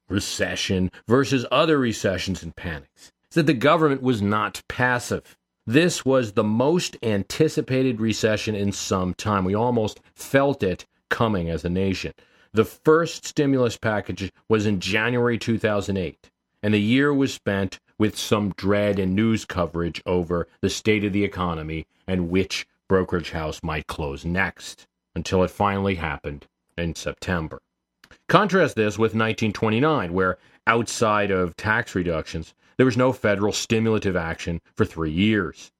recession 0.09 0.89
versus 1.07 1.45
other 1.51 1.77
recessions 1.77 2.41
and 2.41 2.55
panics 2.55 3.11
is 3.29 3.35
that 3.35 3.45
the 3.45 3.53
government 3.53 4.01
was 4.01 4.23
not 4.23 4.63
passive. 4.67 5.37
This 5.67 6.03
was 6.03 6.31
the 6.31 6.43
most 6.43 6.97
anticipated 7.03 8.01
recession 8.01 8.55
in 8.55 8.71
some 8.71 9.13
time. 9.13 9.45
We 9.45 9.53
almost 9.53 9.99
felt 10.15 10.63
it 10.63 10.87
coming 11.11 11.47
as 11.47 11.63
a 11.63 11.69
nation. 11.69 12.13
The 12.51 12.65
first 12.65 13.23
stimulus 13.23 13.77
package 13.77 14.31
was 14.49 14.65
in 14.65 14.79
January 14.79 15.37
2008, 15.37 16.31
and 16.63 16.73
the 16.73 16.81
year 16.81 17.13
was 17.13 17.31
spent 17.31 17.79
with 17.99 18.17
some 18.17 18.51
dread 18.57 18.97
and 18.97 19.15
news 19.15 19.45
coverage 19.45 20.01
over 20.07 20.47
the 20.61 20.71
state 20.71 21.03
of 21.03 21.13
the 21.13 21.23
economy 21.23 21.85
and 22.07 22.31
which 22.31 22.65
brokerage 22.89 23.29
house 23.29 23.61
might 23.61 23.85
close 23.85 24.25
next, 24.25 24.87
until 25.15 25.43
it 25.43 25.51
finally 25.51 25.95
happened 25.95 26.47
in 26.77 26.95
September. 26.95 27.59
Contrast 28.27 28.75
this 28.75 28.97
with 28.97 29.11
1929, 29.11 30.13
where 30.13 30.37
outside 30.65 31.31
of 31.31 31.55
tax 31.55 31.95
reductions, 31.95 32.53
there 32.77 32.85
was 32.85 32.97
no 32.97 33.11
federal 33.11 33.53
stimulative 33.53 34.15
action 34.15 34.59
for 34.75 34.85
three 34.85 35.11
years. 35.11 35.71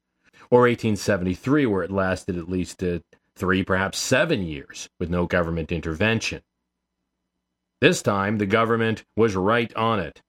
Or 0.49 0.61
1873, 0.61 1.65
where 1.65 1.83
it 1.83 1.91
lasted 1.91 2.37
at 2.37 2.49
least 2.49 2.83
uh, 2.83 2.99
three, 3.35 3.63
perhaps 3.63 3.97
seven 3.97 4.43
years 4.43 4.89
with 4.99 5.09
no 5.09 5.25
government 5.25 5.71
intervention. 5.71 6.41
This 7.81 8.01
time, 8.01 8.37
the 8.37 8.45
government 8.45 9.03
was 9.17 9.35
right 9.35 9.73
on 9.75 9.99
it. 9.99 10.21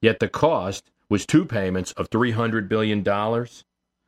Yet 0.00 0.20
the 0.20 0.28
cost 0.28 0.90
was 1.08 1.26
two 1.26 1.44
payments 1.44 1.92
of 1.92 2.10
$300 2.10 2.68
billion, 2.68 3.04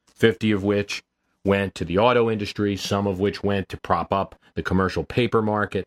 50 0.09 0.53
of 0.53 0.64
which 0.64 1.03
went 1.44 1.74
to 1.74 1.85
the 1.85 1.98
auto 1.98 2.30
industry, 2.30 2.76
some 2.76 3.07
of 3.07 3.20
which 3.20 3.42
went 3.42 3.68
to 3.68 3.76
prop 3.76 4.12
up 4.12 4.35
the 4.54 4.62
commercial 4.62 5.04
paper 5.04 5.42
market. 5.42 5.87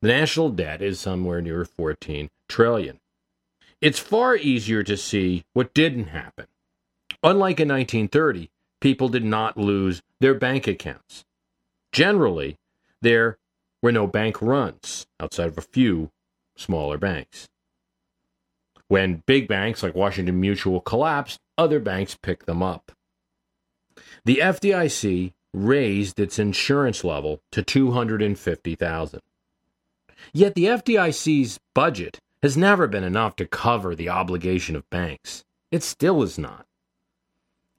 The 0.00 0.08
national 0.08 0.50
debt 0.50 0.80
is 0.80 1.00
somewhere 1.00 1.40
near 1.40 1.64
14 1.64 2.28
trillion. 2.48 2.98
It's 3.80 3.98
far 3.98 4.36
easier 4.36 4.82
to 4.82 4.96
see 4.96 5.44
what 5.52 5.74
didn't 5.74 6.08
happen. 6.08 6.46
Unlike 7.22 7.60
in 7.60 7.68
1930, 7.68 8.50
people 8.80 9.08
did 9.08 9.24
not 9.24 9.56
lose 9.56 10.02
their 10.20 10.34
bank 10.34 10.66
accounts. 10.66 11.24
Generally, 11.92 12.56
there 13.02 13.38
were 13.82 13.92
no 13.92 14.06
bank 14.06 14.40
runs 14.42 15.06
outside 15.20 15.48
of 15.48 15.58
a 15.58 15.62
few 15.62 16.10
smaller 16.56 16.98
banks. 16.98 17.48
When 18.88 19.22
big 19.26 19.48
banks 19.48 19.82
like 19.82 19.94
Washington 19.94 20.40
Mutual 20.40 20.80
collapsed, 20.80 21.38
other 21.56 21.78
banks 21.78 22.16
picked 22.20 22.46
them 22.46 22.62
up. 22.62 22.92
The 24.28 24.40
FDIC 24.42 25.32
raised 25.54 26.20
its 26.20 26.38
insurance 26.38 27.02
level 27.02 27.40
to 27.50 27.62
250,000. 27.62 29.20
Yet 30.34 30.54
the 30.54 30.66
FDIC's 30.66 31.58
budget 31.72 32.20
has 32.42 32.54
never 32.54 32.86
been 32.86 33.04
enough 33.04 33.36
to 33.36 33.46
cover 33.46 33.94
the 33.94 34.10
obligation 34.10 34.76
of 34.76 34.90
banks. 34.90 35.46
It 35.70 35.82
still 35.82 36.22
is 36.22 36.38
not. 36.38 36.66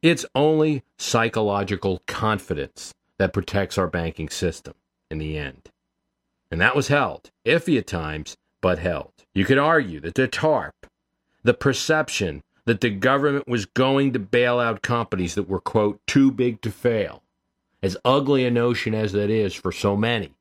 It's 0.01 0.25
only 0.33 0.81
psychological 0.97 2.01
confidence 2.07 2.95
that 3.19 3.31
protects 3.31 3.77
our 3.77 3.85
banking 3.85 4.29
system 4.29 4.73
in 5.11 5.19
the 5.19 5.37
end. 5.37 5.69
And 6.49 6.59
that 6.59 6.75
was 6.75 6.87
held, 6.87 7.29
iffy 7.45 7.77
at 7.77 7.85
times, 7.85 8.37
but 8.59 8.79
held. 8.79 9.13
You 9.35 9.45
could 9.45 9.59
argue 9.59 9.99
that 9.99 10.15
the 10.15 10.27
TARP, 10.27 10.87
the 11.43 11.53
perception 11.53 12.41
that 12.69 12.81
the 12.81 12.89
government 12.91 13.47
was 13.47 13.65
going 13.65 14.13
to 14.13 14.19
bail 14.19 14.59
out 14.59 14.83
companies 14.83 15.33
that 15.33 15.49
were, 15.49 15.59
quote, 15.59 15.99
too 16.05 16.31
big 16.31 16.61
to 16.61 16.69
fail, 16.69 17.23
as 17.81 17.97
ugly 18.05 18.45
a 18.45 18.51
notion 18.51 18.93
as 18.93 19.11
that 19.11 19.31
is 19.31 19.55
for 19.55 19.71
so 19.71 19.97
many, 19.97 20.35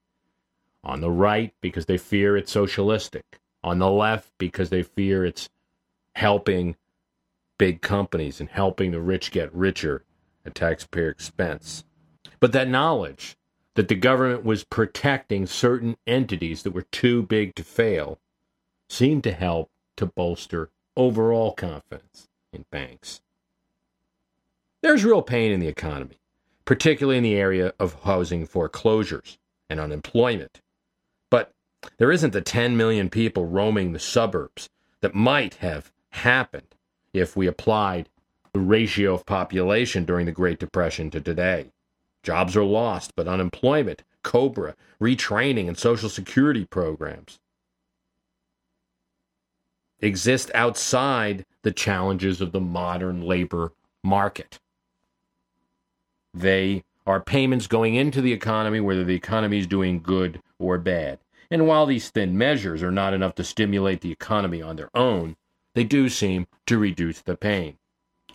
on 0.84 1.00
the 1.00 1.10
right 1.10 1.54
because 1.62 1.86
they 1.86 1.96
fear 1.96 2.36
it's 2.36 2.52
socialistic, 2.52 3.40
on 3.64 3.78
the 3.78 3.90
left 3.90 4.30
because 4.36 4.68
they 4.68 4.82
fear 4.82 5.24
it's 5.24 5.48
helping 6.16 6.76
big 7.56 7.80
companies 7.80 8.40
and 8.40 8.50
helping 8.50 8.90
the 8.90 9.00
rich 9.00 9.30
get 9.30 9.54
richer 9.54 10.04
at 10.44 10.54
taxpayer 10.54 11.08
expense. 11.08 11.82
But 12.40 12.52
that 12.52 12.68
knowledge 12.68 13.38
that 13.74 13.88
the 13.88 13.94
government 13.94 14.44
was 14.44 14.64
protecting 14.64 15.46
certain 15.46 15.96
entities 16.06 16.62
that 16.64 16.74
were 16.74 16.82
too 16.82 17.22
big 17.22 17.54
to 17.54 17.64
fail 17.64 18.18
seemed 18.90 19.24
to 19.24 19.32
help 19.32 19.70
to 19.96 20.04
bolster 20.04 20.68
overall 20.98 21.52
confidence 21.52 22.28
in 22.52 22.66
banks. 22.72 23.22
There's 24.82 25.04
real 25.04 25.22
pain 25.22 25.52
in 25.52 25.60
the 25.60 25.68
economy, 25.68 26.18
particularly 26.64 27.18
in 27.18 27.24
the 27.24 27.36
area 27.36 27.72
of 27.78 28.02
housing 28.02 28.44
foreclosures 28.46 29.38
and 29.70 29.78
unemployment. 29.78 30.60
But 31.30 31.52
there 31.98 32.10
isn't 32.10 32.32
the 32.32 32.40
10 32.40 32.76
million 32.76 33.10
people 33.10 33.46
roaming 33.46 33.92
the 33.92 34.00
suburbs 34.00 34.68
that 35.00 35.14
might 35.14 35.54
have 35.56 35.92
happened 36.10 36.74
if 37.12 37.36
we 37.36 37.46
applied 37.46 38.08
the 38.52 38.60
ratio 38.60 39.14
of 39.14 39.24
population 39.24 40.04
during 40.04 40.26
the 40.26 40.32
Great 40.32 40.58
Depression 40.58 41.10
to 41.10 41.20
today. 41.20 41.70
Jobs 42.24 42.56
are 42.56 42.64
lost, 42.64 43.12
but 43.14 43.28
unemployment, 43.28 44.02
COBRA, 44.24 44.74
retraining, 45.00 45.68
and 45.68 45.78
Social 45.78 46.08
Security 46.08 46.64
programs 46.64 47.38
exist 50.00 50.50
outside 50.54 51.44
the 51.62 51.72
challenges 51.72 52.40
of 52.40 52.52
the 52.52 52.60
modern 52.60 53.22
labor 53.22 53.72
market. 54.04 54.58
They 56.32 56.84
are 57.06 57.20
payments 57.20 57.66
going 57.66 57.94
into 57.94 58.20
the 58.20 58.32
economy, 58.32 58.80
whether 58.80 59.04
the 59.04 59.14
economy 59.14 59.58
is 59.58 59.66
doing 59.66 60.00
good 60.00 60.40
or 60.58 60.78
bad. 60.78 61.18
And 61.50 61.66
while 61.66 61.86
these 61.86 62.10
thin 62.10 62.36
measures 62.36 62.82
are 62.82 62.90
not 62.90 63.14
enough 63.14 63.34
to 63.36 63.44
stimulate 63.44 64.02
the 64.02 64.12
economy 64.12 64.60
on 64.60 64.76
their 64.76 64.90
own, 64.94 65.36
they 65.74 65.84
do 65.84 66.08
seem 66.08 66.46
to 66.66 66.78
reduce 66.78 67.20
the 67.22 67.36
pain. 67.36 67.78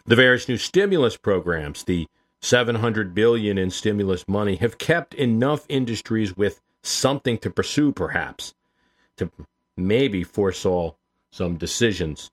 The 0.05 0.15
various 0.15 0.49
new 0.49 0.57
stimulus 0.57 1.15
programs, 1.17 1.83
the 1.83 2.07
700 2.41 3.13
billion 3.13 3.57
in 3.57 3.69
stimulus 3.69 4.27
money 4.27 4.55
have 4.57 4.77
kept 4.77 5.13
enough 5.13 5.65
industries 5.69 6.35
with 6.35 6.59
something 6.81 7.37
to 7.37 7.49
pursue 7.49 7.91
perhaps 7.91 8.53
to 9.17 9.31
maybe 9.77 10.23
forestall 10.23 10.97
some 11.33 11.57
decisions 11.57 12.29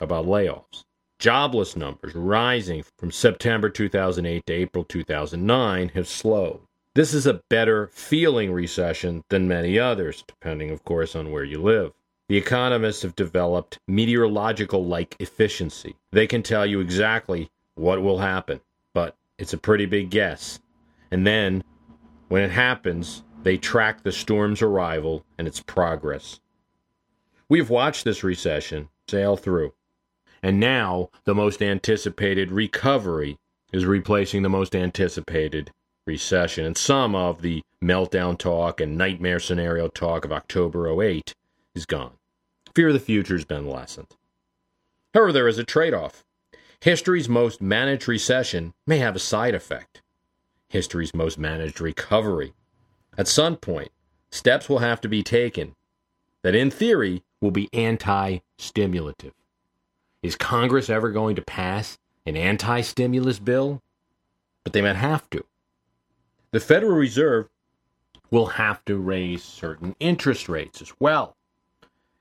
about 0.00 0.24
layoffs. 0.24 0.84
Jobless 1.18 1.76
numbers 1.76 2.14
rising 2.14 2.82
from 2.96 3.10
September 3.10 3.68
2008 3.68 4.46
to 4.46 4.52
April 4.52 4.84
2009 4.84 5.90
have 5.90 6.08
slowed. 6.08 6.60
This 6.94 7.12
is 7.12 7.26
a 7.26 7.42
better 7.50 7.88
feeling 7.88 8.52
recession 8.52 9.22
than 9.28 9.48
many 9.48 9.78
others, 9.78 10.24
depending, 10.26 10.70
of 10.70 10.82
course, 10.84 11.14
on 11.14 11.30
where 11.30 11.44
you 11.44 11.60
live. 11.60 11.92
The 12.28 12.38
economists 12.38 13.02
have 13.02 13.16
developed 13.16 13.78
meteorological 13.86 14.86
like 14.86 15.14
efficiency. 15.20 15.94
They 16.10 16.26
can 16.26 16.42
tell 16.42 16.64
you 16.64 16.80
exactly 16.80 17.50
what 17.74 18.02
will 18.02 18.18
happen, 18.18 18.60
but 18.94 19.14
it's 19.38 19.52
a 19.52 19.58
pretty 19.58 19.84
big 19.84 20.08
guess. 20.08 20.58
And 21.10 21.26
then, 21.26 21.62
when 22.28 22.42
it 22.44 22.50
happens, 22.50 23.24
they 23.42 23.58
track 23.58 24.02
the 24.02 24.12
storm's 24.12 24.62
arrival 24.62 25.26
and 25.36 25.46
its 25.46 25.60
progress. 25.60 26.40
We've 27.54 27.70
watched 27.70 28.02
this 28.02 28.24
recession 28.24 28.88
sail 29.08 29.36
through. 29.36 29.74
And 30.42 30.58
now, 30.58 31.10
the 31.22 31.36
most 31.36 31.62
anticipated 31.62 32.50
recovery 32.50 33.38
is 33.72 33.86
replacing 33.86 34.42
the 34.42 34.48
most 34.48 34.74
anticipated 34.74 35.70
recession, 36.04 36.64
and 36.64 36.76
some 36.76 37.14
of 37.14 37.42
the 37.42 37.62
meltdown 37.80 38.36
talk 38.36 38.80
and 38.80 38.98
nightmare 38.98 39.38
scenario 39.38 39.86
talk 39.86 40.24
of 40.24 40.32
October 40.32 41.00
08 41.00 41.32
is 41.76 41.86
gone. 41.86 42.14
Fear 42.74 42.88
of 42.88 42.94
the 42.94 42.98
future 42.98 43.34
has 43.34 43.44
been 43.44 43.70
lessened. 43.70 44.16
However, 45.14 45.30
there 45.30 45.46
is 45.46 45.58
a 45.58 45.62
trade 45.62 45.94
off. 45.94 46.24
History's 46.80 47.28
most 47.28 47.62
managed 47.62 48.08
recession 48.08 48.74
may 48.84 48.98
have 48.98 49.14
a 49.14 49.20
side 49.20 49.54
effect. 49.54 50.02
History's 50.68 51.14
most 51.14 51.38
managed 51.38 51.80
recovery. 51.80 52.52
At 53.16 53.28
some 53.28 53.54
point, 53.54 53.92
steps 54.32 54.68
will 54.68 54.80
have 54.80 55.00
to 55.02 55.08
be 55.08 55.22
taken 55.22 55.76
that, 56.42 56.56
in 56.56 56.68
theory, 56.68 57.22
will 57.44 57.50
be 57.50 57.68
anti 57.74 58.38
stimulative. 58.56 59.34
Is 60.22 60.34
Congress 60.34 60.88
ever 60.88 61.10
going 61.10 61.36
to 61.36 61.42
pass 61.42 61.98
an 62.24 62.36
anti 62.36 62.80
stimulus 62.80 63.38
bill? 63.38 63.82
But 64.64 64.72
they 64.72 64.80
might 64.80 64.96
have 64.96 65.28
to 65.30 65.44
the 66.54 66.60
Federal 66.60 66.96
Reserve 66.96 67.48
will 68.30 68.46
have 68.46 68.84
to 68.84 68.96
raise 68.96 69.42
certain 69.42 69.96
interest 69.98 70.48
rates 70.48 70.80
as 70.80 70.92
well. 71.00 71.36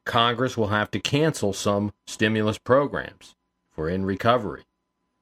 Congress 0.05 0.57
will 0.57 0.69
have 0.69 0.89
to 0.89 0.99
cancel 0.99 1.53
some 1.53 1.93
stimulus 2.07 2.57
programs 2.57 3.35
for 3.69 3.87
in 3.87 4.05
recovery, 4.05 4.63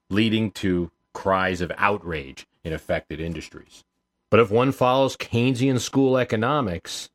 leading 0.08 0.50
to 0.50 0.90
cries 1.12 1.60
of 1.60 1.70
outrage 1.76 2.46
in 2.64 2.72
affected 2.72 3.20
industries. 3.20 3.84
But 4.30 4.40
if 4.40 4.50
one 4.50 4.72
follows 4.72 5.14
Keynesian 5.14 5.78
school 5.78 6.16
economics, 6.16 7.10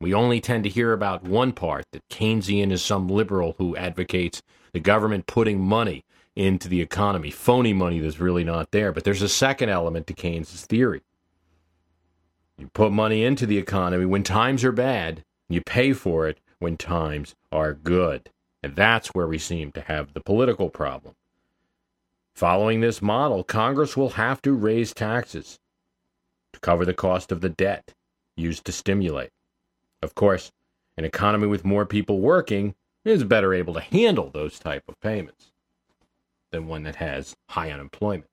we 0.00 0.14
only 0.14 0.40
tend 0.40 0.64
to 0.64 0.70
hear 0.70 0.92
about 0.92 1.24
one 1.24 1.52
part 1.52 1.84
that 1.92 2.08
Keynesian 2.08 2.70
is 2.70 2.82
some 2.82 3.08
liberal 3.08 3.56
who 3.58 3.76
advocates 3.76 4.42
the 4.72 4.80
government 4.80 5.26
putting 5.26 5.60
money 5.60 6.04
into 6.36 6.68
the 6.68 6.80
economy, 6.80 7.30
phony 7.30 7.72
money 7.72 7.98
that's 7.98 8.20
really 8.20 8.44
not 8.44 8.70
there. 8.70 8.92
But 8.92 9.02
there's 9.02 9.22
a 9.22 9.28
second 9.28 9.70
element 9.70 10.06
to 10.06 10.14
Keynes' 10.14 10.64
theory. 10.66 11.02
You 12.56 12.68
put 12.68 12.92
money 12.92 13.24
into 13.24 13.44
the 13.44 13.58
economy 13.58 14.04
when 14.04 14.22
times 14.22 14.64
are 14.64 14.72
bad, 14.72 15.24
you 15.48 15.60
pay 15.60 15.92
for 15.92 16.28
it 16.28 16.38
when 16.60 16.76
times 16.76 17.34
are 17.50 17.74
good. 17.74 18.30
And 18.62 18.76
that's 18.76 19.08
where 19.08 19.26
we 19.26 19.38
seem 19.38 19.72
to 19.72 19.80
have 19.82 20.12
the 20.12 20.20
political 20.20 20.70
problem. 20.70 21.14
Following 22.34 22.80
this 22.80 23.02
model, 23.02 23.42
Congress 23.42 23.96
will 23.96 24.10
have 24.10 24.40
to 24.42 24.52
raise 24.52 24.94
taxes 24.94 25.58
to 26.52 26.60
cover 26.60 26.84
the 26.84 26.94
cost 26.94 27.32
of 27.32 27.40
the 27.40 27.48
debt 27.48 27.92
used 28.36 28.64
to 28.66 28.72
stimulate. 28.72 29.30
Of 30.02 30.14
course, 30.14 30.52
an 30.96 31.04
economy 31.04 31.46
with 31.46 31.64
more 31.64 31.86
people 31.86 32.20
working 32.20 32.74
is 33.04 33.24
better 33.24 33.54
able 33.54 33.74
to 33.74 33.80
handle 33.80 34.30
those 34.30 34.58
type 34.58 34.84
of 34.88 35.00
payments 35.00 35.52
than 36.50 36.66
one 36.66 36.82
that 36.84 36.96
has 36.96 37.36
high 37.48 37.70
unemployment. 37.70 38.30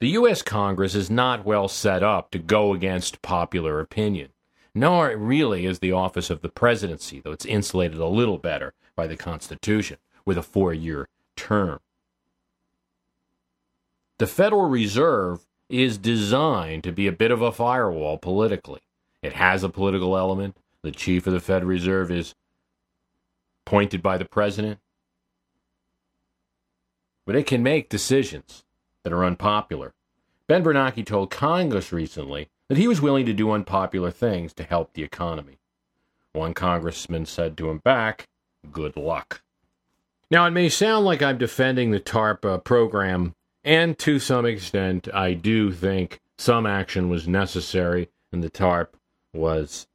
The 0.00 0.08
U.S. 0.10 0.42
Congress 0.42 0.94
is 0.94 1.10
not 1.10 1.44
well 1.44 1.68
set 1.68 2.02
up 2.02 2.30
to 2.30 2.38
go 2.38 2.72
against 2.72 3.22
popular 3.22 3.80
opinion, 3.80 4.30
nor 4.74 5.16
really 5.16 5.66
is 5.66 5.78
the 5.78 5.92
office 5.92 6.30
of 6.30 6.40
the 6.40 6.48
presidency, 6.48 7.20
though 7.20 7.32
it's 7.32 7.44
insulated 7.44 7.98
a 7.98 8.06
little 8.06 8.38
better 8.38 8.74
by 8.96 9.06
the 9.06 9.16
Constitution 9.16 9.98
with 10.24 10.38
a 10.38 10.42
four 10.42 10.72
year 10.72 11.08
term. 11.36 11.80
The 14.18 14.26
Federal 14.26 14.68
Reserve 14.68 15.46
is 15.68 15.98
designed 15.98 16.84
to 16.84 16.92
be 16.92 17.06
a 17.06 17.12
bit 17.12 17.30
of 17.30 17.42
a 17.42 17.52
firewall 17.52 18.18
politically. 18.18 18.80
It 19.22 19.32
has 19.34 19.62
a 19.62 19.68
political 19.68 20.16
element. 20.16 20.56
The 20.82 20.90
chief 20.90 21.26
of 21.26 21.32
the 21.32 21.40
Fed 21.40 21.64
Reserve 21.64 22.10
is 22.10 22.34
appointed 23.66 24.02
by 24.02 24.18
the 24.18 24.24
president. 24.24 24.80
But 27.24 27.36
it 27.36 27.46
can 27.46 27.62
make 27.62 27.88
decisions 27.88 28.64
that 29.04 29.12
are 29.12 29.24
unpopular. 29.24 29.94
Ben 30.48 30.64
Bernanke 30.64 31.06
told 31.06 31.30
Congress 31.30 31.92
recently 31.92 32.48
that 32.68 32.78
he 32.78 32.88
was 32.88 33.00
willing 33.00 33.26
to 33.26 33.32
do 33.32 33.52
unpopular 33.52 34.10
things 34.10 34.52
to 34.54 34.64
help 34.64 34.92
the 34.92 35.04
economy. 35.04 35.58
One 36.32 36.54
congressman 36.54 37.26
said 37.26 37.56
to 37.58 37.70
him 37.70 37.78
back, 37.78 38.28
Good 38.72 38.96
luck. 38.96 39.42
Now, 40.30 40.46
it 40.46 40.52
may 40.52 40.68
sound 40.68 41.04
like 41.04 41.22
I'm 41.22 41.36
defending 41.36 41.90
the 41.90 42.00
TARP 42.00 42.44
uh, 42.44 42.58
program, 42.58 43.34
and 43.64 43.98
to 43.98 44.18
some 44.18 44.46
extent, 44.46 45.08
I 45.12 45.34
do 45.34 45.72
think 45.72 46.20
some 46.38 46.64
action 46.64 47.08
was 47.08 47.28
necessary, 47.28 48.08
and 48.32 48.42
the 48.42 48.48
TARP 48.48 48.96
was 49.34 49.86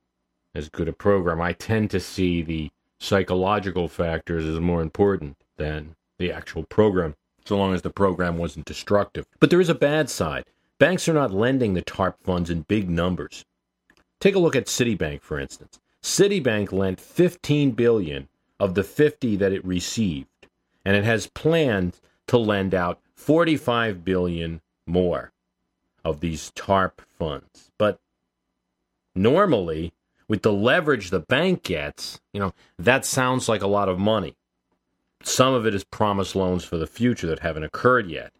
as 0.55 0.69
good 0.69 0.87
a 0.87 0.93
program. 0.93 1.41
I 1.41 1.53
tend 1.53 1.91
to 1.91 1.99
see 1.99 2.41
the 2.41 2.69
psychological 2.99 3.87
factors 3.87 4.45
as 4.45 4.59
more 4.59 4.81
important 4.81 5.37
than 5.57 5.95
the 6.17 6.31
actual 6.31 6.63
program 6.63 7.15
so 7.47 7.57
long 7.57 7.73
as 7.73 7.81
the 7.81 7.89
program 7.89 8.37
wasn't 8.37 8.65
destructive. 8.65 9.25
But 9.39 9.49
there 9.49 9.61
is 9.61 9.69
a 9.69 9.75
bad 9.75 10.09
side. 10.09 10.45
Banks 10.79 11.07
are 11.07 11.13
not 11.13 11.33
lending 11.33 11.73
the 11.73 11.81
TARP 11.81 12.21
funds 12.21 12.49
in 12.49 12.61
big 12.63 12.89
numbers. 12.89 13.45
Take 14.19 14.35
a 14.35 14.39
look 14.39 14.55
at 14.55 14.65
Citibank, 14.65 15.21
for 15.21 15.39
instance. 15.39 15.79
Citibank 16.03 16.71
lent 16.71 16.99
15 16.99 17.71
billion 17.71 18.27
of 18.59 18.75
the 18.75 18.83
50 18.83 19.37
that 19.37 19.53
it 19.53 19.63
received, 19.65 20.47
and 20.83 20.95
it 20.95 21.05
has 21.05 21.27
planned 21.27 21.99
to 22.27 22.37
lend 22.37 22.75
out 22.75 22.99
45 23.15 24.03
billion 24.03 24.61
more 24.85 25.31
of 26.03 26.19
these 26.19 26.51
TARP 26.51 27.01
funds. 27.17 27.71
But 27.77 27.99
normally, 29.15 29.93
with 30.27 30.41
the 30.41 30.53
leverage 30.53 31.09
the 31.09 31.19
bank 31.19 31.63
gets, 31.63 32.19
you 32.33 32.39
know, 32.39 32.53
that 32.77 33.05
sounds 33.05 33.47
like 33.47 33.61
a 33.61 33.67
lot 33.67 33.89
of 33.89 33.99
money. 33.99 34.35
Some 35.23 35.53
of 35.53 35.65
it 35.65 35.73
is 35.73 35.83
promised 35.83 36.35
loans 36.35 36.63
for 36.63 36.77
the 36.77 36.87
future 36.87 37.27
that 37.27 37.39
haven't 37.39 37.63
occurred 37.63 38.09
yet. 38.09 38.33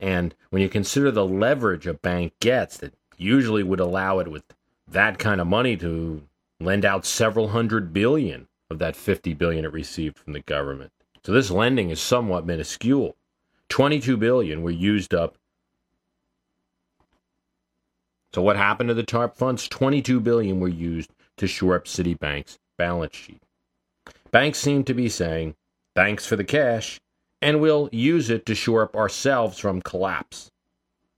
And 0.00 0.34
when 0.50 0.62
you 0.62 0.68
consider 0.68 1.10
the 1.10 1.26
leverage 1.26 1.86
a 1.86 1.94
bank 1.94 2.32
gets 2.40 2.76
that 2.78 2.94
usually 3.16 3.62
would 3.62 3.80
allow 3.80 4.18
it 4.18 4.28
with 4.28 4.44
that 4.86 5.18
kind 5.18 5.40
of 5.40 5.46
money 5.46 5.76
to 5.76 6.22
lend 6.60 6.84
out 6.84 7.04
several 7.04 7.48
hundred 7.48 7.92
billion 7.92 8.48
of 8.70 8.78
that 8.78 8.96
50 8.96 9.34
billion 9.34 9.64
it 9.64 9.72
received 9.72 10.18
from 10.18 10.32
the 10.32 10.40
government. 10.40 10.92
So 11.24 11.32
this 11.32 11.50
lending 11.50 11.90
is 11.90 12.00
somewhat 12.00 12.46
minuscule. 12.46 13.16
22 13.68 14.16
billion 14.16 14.62
were 14.62 14.70
used 14.70 15.14
up. 15.14 15.36
So 18.34 18.42
what 18.42 18.56
happened 18.56 18.88
to 18.88 18.94
the 18.94 19.02
TARP 19.02 19.36
funds? 19.36 19.68
22 19.68 20.20
billion 20.20 20.60
were 20.60 20.68
used 20.68 21.12
to 21.38 21.46
shore 21.46 21.76
up 21.76 21.84
Citibank's 21.84 22.58
balance 22.76 23.16
sheet. 23.16 23.42
Banks 24.30 24.58
seem 24.58 24.84
to 24.84 24.94
be 24.94 25.08
saying, 25.08 25.54
Thanks 25.94 26.26
for 26.26 26.36
the 26.36 26.44
cash, 26.44 27.00
and 27.42 27.60
we'll 27.60 27.88
use 27.92 28.30
it 28.30 28.46
to 28.46 28.54
shore 28.54 28.82
up 28.82 28.94
ourselves 28.94 29.58
from 29.58 29.82
collapse. 29.82 30.50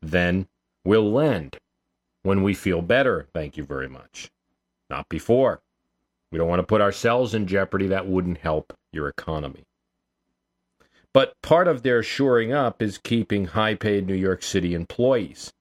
Then 0.00 0.46
we'll 0.84 1.10
lend 1.10 1.58
when 2.22 2.42
we 2.42 2.54
feel 2.54 2.82
better, 2.82 3.26
thank 3.32 3.56
you 3.56 3.64
very 3.64 3.88
much. 3.88 4.30
Not 4.88 5.08
before. 5.08 5.62
We 6.30 6.38
don't 6.38 6.48
want 6.48 6.60
to 6.60 6.66
put 6.66 6.80
ourselves 6.80 7.34
in 7.34 7.46
jeopardy. 7.46 7.86
That 7.86 8.06
wouldn't 8.06 8.38
help 8.38 8.76
your 8.92 9.08
economy. 9.08 9.64
But 11.12 11.40
part 11.42 11.66
of 11.66 11.82
their 11.82 12.02
shoring 12.02 12.52
up 12.52 12.82
is 12.82 12.98
keeping 12.98 13.46
high 13.46 13.74
paid 13.74 14.06
New 14.06 14.14
York 14.14 14.42
City 14.42 14.74
employees. 14.74 15.52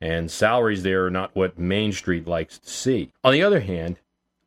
And 0.00 0.30
salaries 0.30 0.82
there 0.82 1.06
are 1.06 1.10
not 1.10 1.34
what 1.34 1.58
Main 1.58 1.92
Street 1.92 2.26
likes 2.26 2.58
to 2.58 2.68
see. 2.68 3.12
On 3.24 3.32
the 3.32 3.42
other 3.42 3.60
hand, 3.60 3.98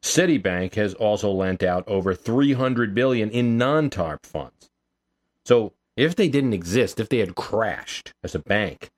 Citibank 0.06 0.76
has 0.76 0.94
also 0.94 1.32
lent 1.32 1.64
out 1.64 1.84
over 1.88 2.14
300 2.14 2.94
billion 2.94 3.32
in 3.32 3.58
non-TARP 3.58 4.24
funds. 4.24 4.70
So, 5.44 5.74
if 5.98 6.16
they 6.16 6.30
didn't 6.30 6.54
exist, 6.54 7.00
if 7.00 7.10
they 7.10 7.18
had 7.18 7.34
crashed 7.34 8.14
as 8.24 8.36
a 8.36 8.40
bank, 8.40 8.92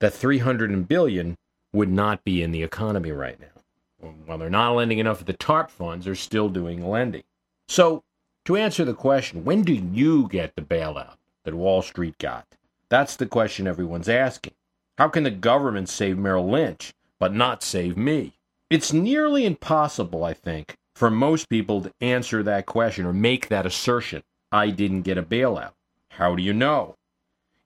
that 0.00 0.12
300 0.12 0.86
billion 0.86 1.38
would 1.72 1.88
not 1.88 2.24
be 2.24 2.42
in 2.42 2.52
the 2.52 2.62
economy 2.62 3.10
right 3.10 3.40
now. 3.40 4.10
While 4.26 4.36
they're 4.36 4.50
not 4.50 4.74
lending 4.74 4.98
enough 4.98 5.20
of 5.20 5.26
the 5.26 5.32
TARP 5.32 5.70
funds, 5.70 6.04
they're 6.04 6.14
still 6.14 6.50
doing 6.50 6.86
lending. 6.86 7.24
So, 7.66 8.04
to 8.44 8.56
answer 8.56 8.84
the 8.84 8.92
question, 8.92 9.46
when 9.46 9.62
do 9.62 9.72
you 9.72 10.28
get 10.28 10.56
the 10.56 10.62
bailout 10.62 11.16
that 11.44 11.54
Wall 11.54 11.80
Street 11.80 12.18
got? 12.18 12.46
That's 12.90 13.16
the 13.16 13.26
question 13.26 13.66
everyone's 13.66 14.10
asking. 14.10 14.54
How 14.98 15.08
can 15.08 15.22
the 15.22 15.30
government 15.30 15.88
save 15.88 16.18
Merrill 16.18 16.50
Lynch, 16.50 16.92
but 17.18 17.34
not 17.34 17.62
save 17.62 17.96
me? 17.96 18.34
It's 18.70 18.92
nearly 18.92 19.44
impossible, 19.44 20.22
I 20.22 20.32
think, 20.32 20.76
for 20.94 21.10
most 21.10 21.48
people 21.48 21.82
to 21.82 21.92
answer 22.00 22.40
that 22.44 22.66
question 22.66 23.04
or 23.04 23.12
make 23.12 23.48
that 23.48 23.66
assertion. 23.66 24.22
I 24.52 24.70
didn't 24.70 25.02
get 25.02 25.18
a 25.18 25.24
bailout. 25.24 25.72
How 26.10 26.36
do 26.36 26.42
you 26.42 26.52
know? 26.52 26.94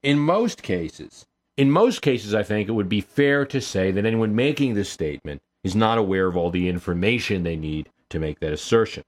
In 0.02 0.18
most 0.18 0.62
cases, 0.62 1.26
in 1.59 1.70
most 1.70 2.00
cases, 2.00 2.34
I 2.34 2.42
think 2.42 2.68
it 2.68 2.72
would 2.72 2.88
be 2.88 3.02
fair 3.02 3.44
to 3.44 3.61
say 3.61 3.90
that 3.90 4.07
anyone 4.07 4.34
making 4.34 4.72
this 4.72 4.88
statement 4.88 5.42
is 5.62 5.76
not 5.76 5.98
aware 5.98 6.26
of 6.26 6.38
all 6.38 6.50
the 6.50 6.70
information 6.70 7.42
they 7.42 7.57
need 7.57 7.90
to 8.09 8.18
make 8.18 8.40
that 8.40 8.52
assertion. 8.52 9.05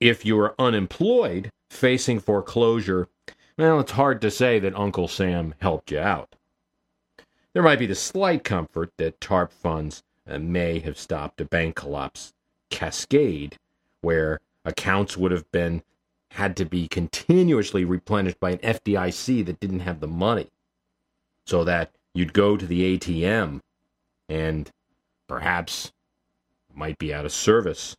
If 0.00 0.24
you 0.24 0.40
are 0.40 0.54
unemployed, 0.58 1.50
facing 1.68 2.20
foreclosure, 2.20 3.08
well, 3.58 3.78
it's 3.78 3.92
hard 3.92 4.22
to 4.22 4.30
say 4.30 4.58
that 4.58 4.74
Uncle 4.74 5.08
Sam 5.08 5.54
helped 5.58 5.90
you 5.90 5.98
out. 5.98 6.34
There 7.52 7.62
might 7.62 7.78
be 7.78 7.86
the 7.86 7.94
slight 7.94 8.42
comfort 8.42 8.90
that 8.96 9.20
TARP 9.20 9.52
funds 9.52 10.02
Uh, 10.26 10.38
may 10.38 10.78
have 10.78 10.98
stopped 10.98 11.40
a 11.40 11.44
bank 11.44 11.76
collapse 11.76 12.32
cascade 12.70 13.58
where 14.00 14.40
accounts 14.64 15.16
would 15.16 15.30
have 15.30 15.50
been 15.52 15.82
had 16.30 16.56
to 16.56 16.64
be 16.64 16.88
continuously 16.88 17.84
replenished 17.84 18.40
by 18.40 18.50
an 18.50 18.58
FDIC 18.58 19.44
that 19.46 19.60
didn't 19.60 19.80
have 19.80 20.00
the 20.00 20.08
money. 20.08 20.50
So 21.46 21.62
that 21.64 21.90
you'd 22.14 22.32
go 22.32 22.56
to 22.56 22.66
the 22.66 22.96
ATM 22.96 23.60
and 24.28 24.70
perhaps 25.28 25.92
might 26.74 26.98
be 26.98 27.12
out 27.12 27.26
of 27.26 27.32
service 27.32 27.96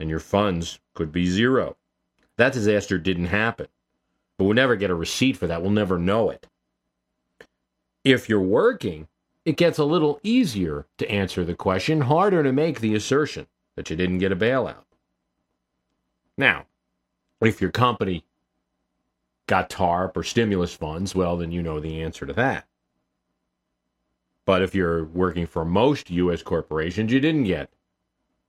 and 0.00 0.08
your 0.08 0.18
funds 0.20 0.80
could 0.94 1.12
be 1.12 1.26
zero. 1.26 1.76
That 2.36 2.54
disaster 2.54 2.98
didn't 2.98 3.26
happen. 3.26 3.68
But 4.38 4.44
we'll 4.44 4.54
never 4.54 4.74
get 4.74 4.90
a 4.90 4.94
receipt 4.94 5.36
for 5.36 5.46
that. 5.46 5.60
We'll 5.60 5.70
never 5.70 5.98
know 5.98 6.30
it. 6.30 6.46
If 8.02 8.28
you're 8.28 8.40
working, 8.40 9.08
it 9.44 9.56
gets 9.56 9.78
a 9.78 9.84
little 9.84 10.20
easier 10.22 10.86
to 10.98 11.10
answer 11.10 11.44
the 11.44 11.54
question, 11.54 12.02
harder 12.02 12.42
to 12.42 12.52
make 12.52 12.80
the 12.80 12.94
assertion 12.94 13.46
that 13.76 13.90
you 13.90 13.96
didn't 13.96 14.18
get 14.18 14.32
a 14.32 14.36
bailout. 14.36 14.84
Now, 16.36 16.66
if 17.40 17.60
your 17.60 17.70
company 17.70 18.24
got 19.46 19.70
TARP 19.70 20.16
or 20.16 20.22
stimulus 20.22 20.74
funds, 20.74 21.14
well, 21.14 21.36
then 21.36 21.50
you 21.50 21.62
know 21.62 21.80
the 21.80 22.02
answer 22.02 22.26
to 22.26 22.32
that. 22.34 22.66
But 24.44 24.62
if 24.62 24.74
you're 24.74 25.04
working 25.04 25.46
for 25.46 25.64
most 25.64 26.10
U.S. 26.10 26.42
corporations, 26.42 27.12
you 27.12 27.20
didn't 27.20 27.44
get 27.44 27.70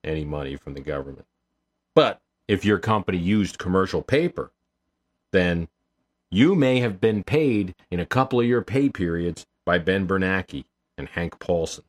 any 0.03 0.25
money 0.25 0.55
from 0.55 0.73
the 0.73 0.81
government. 0.81 1.25
But 1.93 2.21
if 2.47 2.65
your 2.65 2.79
company 2.79 3.17
used 3.17 3.59
commercial 3.59 4.01
paper, 4.01 4.51
then 5.31 5.67
you 6.29 6.55
may 6.55 6.79
have 6.79 6.99
been 6.99 7.23
paid 7.23 7.75
in 7.89 7.99
a 7.99 8.05
couple 8.05 8.39
of 8.39 8.47
your 8.47 8.61
pay 8.61 8.89
periods 8.89 9.45
by 9.65 9.77
Ben 9.77 10.07
Bernanke 10.07 10.65
and 10.97 11.09
Hank 11.09 11.39
Paulson. 11.39 11.83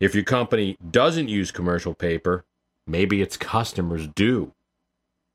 If 0.00 0.14
your 0.14 0.24
company 0.24 0.76
doesn't 0.90 1.28
use 1.28 1.50
commercial 1.50 1.94
paper, 1.94 2.44
maybe 2.86 3.22
its 3.22 3.36
customers 3.36 4.06
do. 4.06 4.52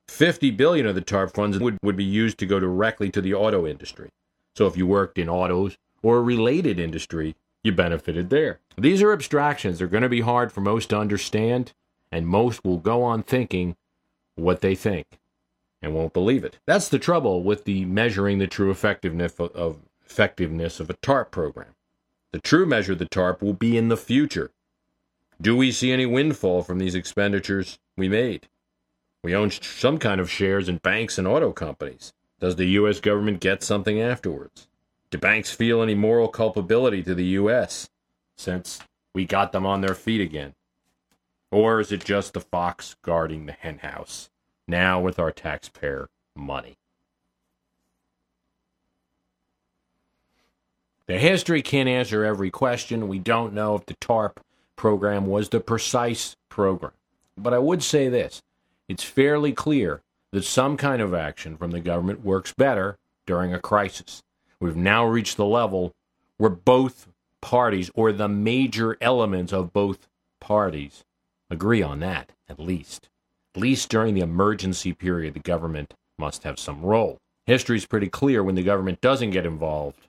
50 0.07 0.51
billion 0.51 0.85
of 0.85 0.95
the 0.95 1.01
TARP 1.01 1.33
funds 1.33 1.59
would, 1.59 1.77
would 1.83 1.95
be 1.95 2.03
used 2.03 2.37
to 2.39 2.45
go 2.45 2.59
directly 2.59 3.09
to 3.11 3.21
the 3.21 3.33
auto 3.33 3.67
industry. 3.67 4.09
So 4.55 4.65
if 4.67 4.75
you 4.75 4.87
worked 4.87 5.17
in 5.17 5.29
autos 5.29 5.77
or 6.01 6.17
a 6.17 6.21
related 6.21 6.79
industry, 6.79 7.35
you 7.63 7.71
benefited 7.71 8.29
there. 8.29 8.59
These 8.77 9.01
are 9.01 9.13
abstractions. 9.13 9.77
They're 9.77 9.87
going 9.87 10.03
to 10.03 10.09
be 10.09 10.21
hard 10.21 10.51
for 10.51 10.61
most 10.61 10.89
to 10.89 10.97
understand, 10.97 11.73
and 12.11 12.27
most 12.27 12.63
will 12.63 12.77
go 12.77 13.03
on 13.03 13.23
thinking, 13.23 13.75
what 14.35 14.61
they 14.61 14.75
think 14.75 15.05
and 15.81 15.93
won't 15.93 16.13
believe 16.13 16.43
it. 16.43 16.57
That's 16.65 16.89
the 16.89 16.99
trouble 16.99 17.43
with 17.43 17.65
the 17.65 17.85
measuring 17.85 18.39
the 18.39 18.47
true 18.47 18.71
effectiveness 18.71 19.33
of, 19.39 19.51
of 19.51 19.77
effectiveness 20.05 20.79
of 20.79 20.89
a 20.89 20.95
TARP 20.95 21.31
program. 21.31 21.75
The 22.31 22.39
true 22.39 22.65
measure 22.65 22.93
of 22.93 22.99
the 22.99 23.05
TARP 23.05 23.41
will 23.41 23.53
be 23.53 23.77
in 23.77 23.89
the 23.89 23.97
future. 23.97 24.51
Do 25.41 25.55
we 25.55 25.71
see 25.71 25.91
any 25.91 26.05
windfall 26.05 26.63
from 26.63 26.79
these 26.79 26.95
expenditures 26.95 27.79
we 27.97 28.09
made? 28.09 28.47
We 29.23 29.35
own 29.35 29.51
some 29.51 29.97
kind 29.97 30.21
of 30.21 30.29
shares 30.29 30.69
in 30.69 30.77
banks 30.77 31.17
and 31.17 31.27
auto 31.27 31.51
companies. 31.51 32.13
Does 32.39 32.55
the 32.55 32.65
U.S. 32.65 32.99
government 32.99 33.39
get 33.39 33.63
something 33.63 33.99
afterwards? 33.99 34.67
Do 35.11 35.17
banks 35.17 35.51
feel 35.51 35.81
any 35.81 35.95
moral 35.95 36.27
culpability 36.27 37.03
to 37.03 37.15
the 37.15 37.25
U.S. 37.25 37.89
since 38.37 38.79
we 39.13 39.25
got 39.25 39.51
them 39.51 39.65
on 39.65 39.81
their 39.81 39.95
feet 39.95 40.21
again? 40.21 40.53
Or 41.51 41.79
is 41.79 41.91
it 41.91 42.05
just 42.05 42.33
the 42.33 42.39
fox 42.39 42.95
guarding 43.01 43.45
the 43.45 43.53
henhouse, 43.53 44.29
now 44.67 45.01
with 45.01 45.19
our 45.19 45.31
taxpayer 45.31 46.09
money? 46.35 46.78
The 51.09 51.17
history 51.17 51.63
can't 51.63 51.89
answer 51.89 52.23
every 52.23 52.51
question. 52.51 53.07
We 53.07 53.17
don't 53.17 53.55
know 53.55 53.73
if 53.73 53.87
the 53.87 53.95
TARP 53.95 54.41
program 54.75 55.25
was 55.25 55.49
the 55.49 55.59
precise 55.59 56.35
program. 56.49 56.91
But 57.35 57.51
I 57.51 57.57
would 57.57 57.81
say 57.81 58.09
this 58.09 58.43
it's 58.87 59.03
fairly 59.03 59.51
clear 59.51 60.03
that 60.31 60.43
some 60.43 60.77
kind 60.77 61.01
of 61.01 61.15
action 61.15 61.57
from 61.57 61.71
the 61.71 61.79
government 61.79 62.23
works 62.23 62.53
better 62.53 62.95
during 63.25 63.55
a 63.55 63.59
crisis. 63.59 64.21
We've 64.59 64.75
now 64.75 65.03
reached 65.03 65.37
the 65.37 65.47
level 65.47 65.93
where 66.37 66.51
both 66.51 67.07
parties, 67.41 67.89
or 67.95 68.11
the 68.11 68.29
major 68.29 68.95
elements 69.01 69.51
of 69.51 69.73
both 69.73 70.07
parties, 70.39 71.03
agree 71.49 71.81
on 71.81 72.01
that, 72.01 72.33
at 72.47 72.59
least. 72.59 73.09
At 73.55 73.61
least 73.61 73.89
during 73.89 74.13
the 74.13 74.21
emergency 74.21 74.93
period, 74.93 75.33
the 75.33 75.39
government 75.39 75.95
must 76.19 76.43
have 76.43 76.59
some 76.59 76.83
role. 76.83 77.17
History 77.47 77.77
is 77.77 77.87
pretty 77.87 78.09
clear 78.09 78.43
when 78.43 78.53
the 78.53 78.61
government 78.61 79.01
doesn't 79.01 79.31
get 79.31 79.47
involved 79.47 80.05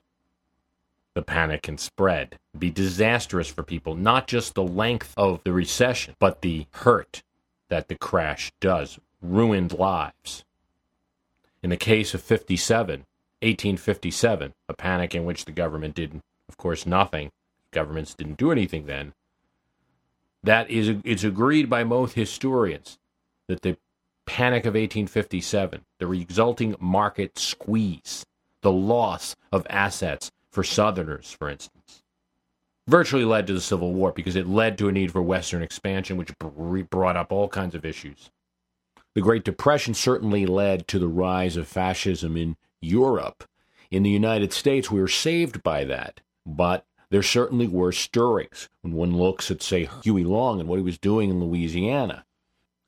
the 1.13 1.21
panic 1.21 1.63
can 1.63 1.77
spread, 1.77 2.37
be 2.57 2.69
disastrous 2.69 3.49
for 3.49 3.63
people, 3.63 3.95
not 3.95 4.27
just 4.27 4.55
the 4.55 4.63
length 4.63 5.13
of 5.17 5.41
the 5.43 5.51
recession, 5.51 6.15
but 6.19 6.41
the 6.41 6.65
hurt 6.71 7.21
that 7.69 7.87
the 7.87 7.95
crash 7.95 8.51
does, 8.59 8.99
ruined 9.21 9.73
lives. 9.73 10.43
In 11.63 11.69
the 11.69 11.77
case 11.77 12.13
of 12.13 12.21
57, 12.21 13.05
1857, 13.41 14.53
a 14.69 14.73
panic 14.73 15.15
in 15.15 15.25
which 15.25 15.45
the 15.45 15.51
government 15.51 15.95
did, 15.95 16.21
of 16.49 16.57
course, 16.57 16.85
nothing. 16.85 17.31
Governments 17.71 18.13
didn't 18.13 18.37
do 18.37 18.51
anything 18.51 18.85
then. 18.85 19.13
That 20.43 20.69
is, 20.69 20.95
it's 21.03 21.23
agreed 21.23 21.69
by 21.69 21.83
most 21.83 22.13
historians 22.13 22.97
that 23.47 23.61
the 23.61 23.77
panic 24.25 24.65
of 24.65 24.73
1857, 24.73 25.81
the 25.99 26.07
resulting 26.07 26.75
market 26.79 27.37
squeeze, 27.37 28.25
the 28.61 28.71
loss 28.71 29.35
of 29.51 29.67
assets 29.69 30.31
for 30.51 30.63
Southerners, 30.63 31.31
for 31.31 31.49
instance, 31.49 32.03
virtually 32.87 33.25
led 33.25 33.47
to 33.47 33.53
the 33.53 33.61
Civil 33.61 33.93
War 33.93 34.11
because 34.11 34.35
it 34.35 34.47
led 34.47 34.77
to 34.77 34.89
a 34.89 34.91
need 34.91 35.11
for 35.11 35.21
Western 35.21 35.61
expansion, 35.61 36.17
which 36.17 36.37
brought 36.37 37.17
up 37.17 37.31
all 37.31 37.47
kinds 37.47 37.75
of 37.75 37.85
issues. 37.85 38.29
The 39.13 39.21
Great 39.21 39.43
Depression 39.43 39.93
certainly 39.93 40.45
led 40.45 40.87
to 40.87 40.99
the 40.99 41.07
rise 41.07 41.57
of 41.57 41.67
fascism 41.67 42.37
in 42.37 42.57
Europe. 42.81 43.45
In 43.89 44.03
the 44.03 44.09
United 44.09 44.53
States, 44.53 44.89
we 44.89 45.01
were 45.01 45.07
saved 45.07 45.63
by 45.63 45.83
that, 45.83 46.21
but 46.45 46.85
there 47.09 47.23
certainly 47.23 47.67
were 47.67 47.91
stirrings 47.91 48.69
when 48.81 48.93
one 48.93 49.17
looks 49.17 49.51
at, 49.51 49.61
say, 49.61 49.89
Huey 50.03 50.23
Long 50.23 50.61
and 50.61 50.69
what 50.69 50.77
he 50.77 50.83
was 50.83 50.97
doing 50.97 51.29
in 51.29 51.43
Louisiana. 51.43 52.25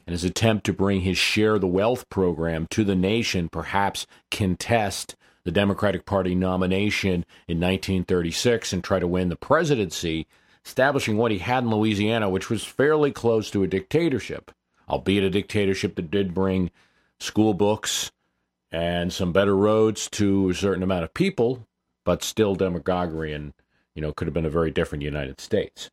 And 0.08 0.14
his 0.14 0.24
attempt 0.24 0.66
to 0.66 0.74
bring 0.74 1.02
his 1.02 1.18
Share 1.18 1.60
the 1.60 1.68
Wealth 1.68 2.10
program 2.10 2.68
to 2.72 2.86
the 2.86 2.96
nation, 2.96 3.50
perhaps 3.50 4.08
contest 4.32 5.16
the 5.46 5.52
Democratic 5.52 6.06
Party 6.06 6.36
nomination 6.36 7.26
in 7.48 7.60
1936 7.60 8.74
and 8.74 8.84
try 8.84 9.00
to 9.00 9.08
win 9.08 9.30
the 9.30 9.36
presidency, 9.36 10.28
establishing 10.66 11.18
what 11.18 11.32
he 11.32 11.40
had 11.40 11.64
in 11.64 11.70
Louisiana, 11.70 12.30
which 12.30 12.50
was 12.50 12.64
fairly 12.64 13.12
close 13.12 13.52
to 13.52 13.64
a 13.64 13.68
dictatorship, 13.68 14.52
albeit 14.88 15.24
a 15.24 15.30
dictatorship 15.30 15.96
that 15.96 16.12
did 16.12 16.34
bring 16.34 16.72
school 17.20 17.54
books 17.54 18.12
and 18.72 19.14
some 19.14 19.32
better 19.32 19.56
roads 19.56 20.10
to 20.10 20.50
a 20.50 20.54
certain 20.54 20.84
amount 20.84 21.04
of 21.04 21.14
people, 21.14 21.68
but 22.06 22.24
still 22.24 22.56
demagoguery 22.56 23.34
and, 23.34 23.54
you 23.96 24.02
know, 24.02 24.12
could 24.14 24.28
have 24.28 24.34
been 24.34 24.46
a 24.46 24.50
very 24.50 24.72
different 24.72 25.04
United 25.04 25.40
States. 25.40 25.90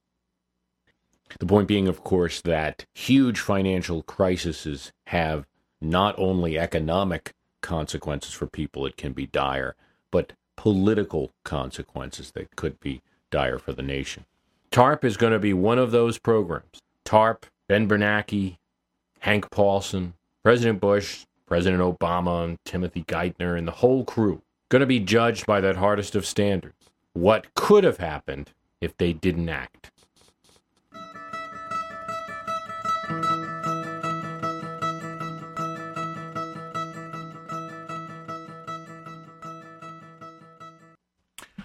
The 1.38 1.46
point 1.46 1.68
being, 1.68 1.86
of 1.86 2.03
course, 2.03 2.40
that 2.40 2.86
huge 2.94 3.38
financial 3.38 4.03
crises 4.03 4.92
have 5.09 5.46
not 5.80 6.18
only 6.18 6.59
economic 6.59 7.34
consequences 7.61 8.32
for 8.32 8.46
people, 8.46 8.86
it 8.86 8.96
can 8.96 9.12
be 9.12 9.26
dire, 9.26 9.74
but 10.11 10.32
political 10.56 11.30
consequences 11.44 12.32
that 12.32 12.54
could 12.56 12.78
be 12.80 13.00
dire 13.30 13.58
for 13.58 13.72
the 13.72 13.82
nation. 13.82 14.24
TARP 14.70 15.04
is 15.04 15.16
going 15.16 15.32
to 15.32 15.38
be 15.38 15.52
one 15.52 15.78
of 15.78 15.90
those 15.90 16.18
programs. 16.18 16.80
TARP, 17.04 17.46
Ben 17.68 17.88
Bernanke, 17.88 18.56
Hank 19.20 19.50
Paulson, 19.50 20.14
President 20.42 20.80
Bush, 20.80 21.24
President 21.46 21.82
Obama, 21.82 22.44
and 22.44 22.58
Timothy 22.64 23.04
Geithner, 23.04 23.58
and 23.58 23.66
the 23.66 23.72
whole 23.72 24.04
crew 24.04 24.42
going 24.70 24.80
to 24.80 24.86
be 24.86 25.00
judged 25.00 25.46
by 25.46 25.61
that 25.61 25.76
hardest 25.76 26.14
of 26.14 26.24
standards. 26.24 26.90
What 27.12 27.52
could 27.54 27.84
have 27.84 27.98
happened 27.98 28.52
if 28.80 28.96
they 28.96 29.12
didn't 29.12 29.48
act? 29.48 29.90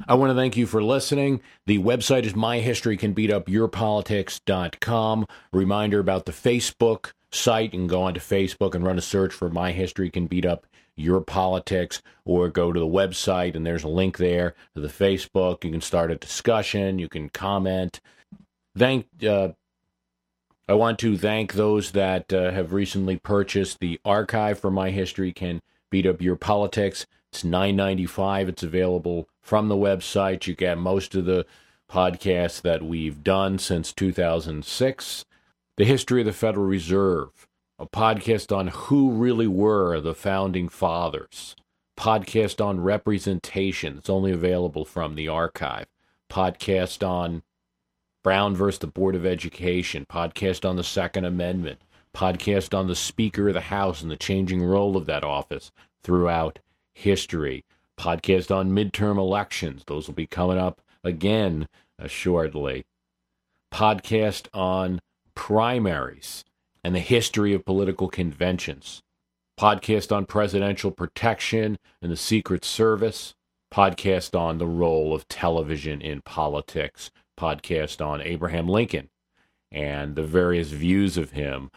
I 0.07 0.13
want 0.13 0.29
to 0.29 0.35
thank 0.35 0.55
you 0.55 0.67
for 0.67 0.83
listening. 0.83 1.41
The 1.65 1.79
website 1.79 2.25
is 2.25 2.33
myhistorycanbeatupyourpolitics.com. 2.33 5.25
Reminder 5.51 5.99
about 5.99 6.25
the 6.25 6.31
Facebook 6.31 7.13
site. 7.31 7.73
You 7.73 7.79
can 7.79 7.87
go 7.87 8.03
onto 8.03 8.19
Facebook 8.19 8.75
and 8.75 8.85
run 8.85 8.99
a 8.99 9.01
search 9.01 9.33
for 9.33 9.49
My 9.49 9.71
History 9.71 10.11
Can 10.11 10.27
Beat 10.27 10.45
Up 10.45 10.67
Your 10.95 11.21
Politics, 11.21 12.03
or 12.23 12.49
go 12.49 12.71
to 12.71 12.79
the 12.79 12.85
website 12.85 13.55
and 13.55 13.65
there's 13.65 13.83
a 13.83 13.87
link 13.87 14.17
there 14.17 14.53
to 14.75 14.81
the 14.81 14.89
Facebook. 14.89 15.63
You 15.63 15.71
can 15.71 15.81
start 15.81 16.11
a 16.11 16.15
discussion. 16.15 16.99
You 16.99 17.09
can 17.09 17.29
comment. 17.29 17.99
Thank. 18.77 19.07
Uh, 19.23 19.53
I 20.67 20.73
want 20.73 20.97
to 20.99 21.17
thank 21.17 21.53
those 21.53 21.91
that 21.91 22.33
uh, 22.33 22.51
have 22.51 22.73
recently 22.73 23.17
purchased 23.17 23.79
the 23.79 23.99
archive 24.05 24.59
for 24.59 24.69
My 24.69 24.91
History 24.91 25.31
Can 25.31 25.61
Beat 25.89 26.05
Up 26.05 26.21
Your 26.21 26.35
Politics. 26.35 27.07
It's 27.31 27.43
nine 27.43 27.75
ninety 27.75 28.05
five. 28.05 28.47
It's 28.49 28.61
available 28.63 29.27
from 29.45 29.67
the 29.67 29.75
website. 29.75 30.47
You 30.47 30.55
get 30.55 30.79
most 30.79 31.13
of 31.13 31.25
the 31.25 31.45
podcasts 31.89 32.61
that 32.63 32.81
we've 32.81 33.23
done 33.23 33.59
since 33.59 33.93
two 33.93 34.11
thousand 34.11 34.65
six. 34.65 35.23
The 35.77 35.85
history 35.85 36.21
of 36.21 36.25
the 36.25 36.33
Federal 36.33 36.65
Reserve, 36.65 37.47
a 37.77 37.85
podcast 37.85 38.55
on 38.55 38.69
who 38.69 39.11
really 39.11 39.47
were 39.47 40.01
the 40.01 40.15
founding 40.15 40.67
fathers. 40.67 41.55
Podcast 41.97 42.63
on 42.65 42.79
representation. 42.79 43.97
It's 43.99 44.09
only 44.09 44.31
available 44.31 44.83
from 44.83 45.15
the 45.15 45.27
archive. 45.27 45.85
Podcast 46.29 47.07
on 47.07 47.43
Brown 48.23 48.55
versus 48.55 48.79
the 48.79 48.87
Board 48.87 49.15
of 49.15 49.25
Education. 49.25 50.05
Podcast 50.09 50.67
on 50.67 50.75
the 50.75 50.83
Second 50.83 51.25
Amendment. 51.25 51.81
Podcast 52.15 52.75
on 52.75 52.87
the 52.87 52.95
Speaker 52.95 53.49
of 53.49 53.53
the 53.53 53.61
House 53.61 54.01
and 54.01 54.09
the 54.09 54.15
changing 54.15 54.63
role 54.63 54.95
of 54.95 55.05
that 55.05 55.25
office 55.25 55.71
throughout 56.01 56.59
history, 56.93 57.64
podcast 57.97 58.55
on 58.55 58.71
midterm 58.71 59.17
elections. 59.17 59.83
Those 59.85 60.07
will 60.07 60.15
be 60.15 60.27
coming 60.27 60.57
up 60.57 60.81
again 61.03 61.67
uh, 62.01 62.07
shortly. 62.07 62.85
Podcast 63.73 64.47
on 64.53 64.99
primaries 65.35 66.43
and 66.83 66.95
the 66.95 66.99
history 66.99 67.53
of 67.53 67.65
political 67.65 68.07
conventions. 68.07 69.01
Podcast 69.59 70.15
on 70.15 70.25
presidential 70.25 70.91
protection 70.91 71.77
and 72.01 72.11
the 72.11 72.17
Secret 72.17 72.65
Service. 72.65 73.33
Podcast 73.73 74.37
on 74.37 74.57
the 74.57 74.67
role 74.67 75.13
of 75.13 75.27
television 75.27 76.01
in 76.01 76.21
politics. 76.21 77.11
Podcast 77.37 78.05
on 78.05 78.21
Abraham 78.21 78.67
Lincoln 78.67 79.09
and 79.71 80.15
the 80.15 80.23
various 80.23 80.69
views 80.69 81.17
of 81.17 81.31
him 81.31 81.69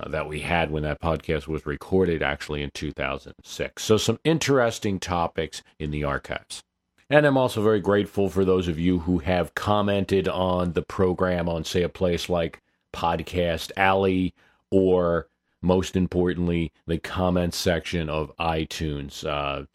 uh, 0.00 0.08
that 0.08 0.28
we 0.28 0.40
had 0.40 0.70
when 0.70 0.82
that 0.82 1.00
podcast 1.00 1.46
was 1.46 1.66
recorded 1.66 2.22
actually 2.22 2.62
in 2.62 2.70
2006. 2.74 3.82
So, 3.82 3.96
some 3.96 4.18
interesting 4.24 5.00
topics 5.00 5.62
in 5.78 5.90
the 5.90 6.04
archives. 6.04 6.62
And 7.10 7.26
I'm 7.26 7.36
also 7.36 7.62
very 7.62 7.80
grateful 7.80 8.28
for 8.28 8.44
those 8.44 8.68
of 8.68 8.78
you 8.78 9.00
who 9.00 9.18
have 9.18 9.54
commented 9.54 10.26
on 10.28 10.72
the 10.72 10.82
program 10.82 11.48
on, 11.48 11.64
say, 11.64 11.82
a 11.82 11.88
place 11.88 12.28
like 12.28 12.60
Podcast 12.92 13.72
Alley 13.76 14.34
or, 14.70 15.28
most 15.60 15.96
importantly, 15.96 16.72
the 16.86 16.98
comments 16.98 17.56
section 17.56 18.08
of 18.08 18.32
iTunes. 18.38 19.24
Uh, 19.26 19.66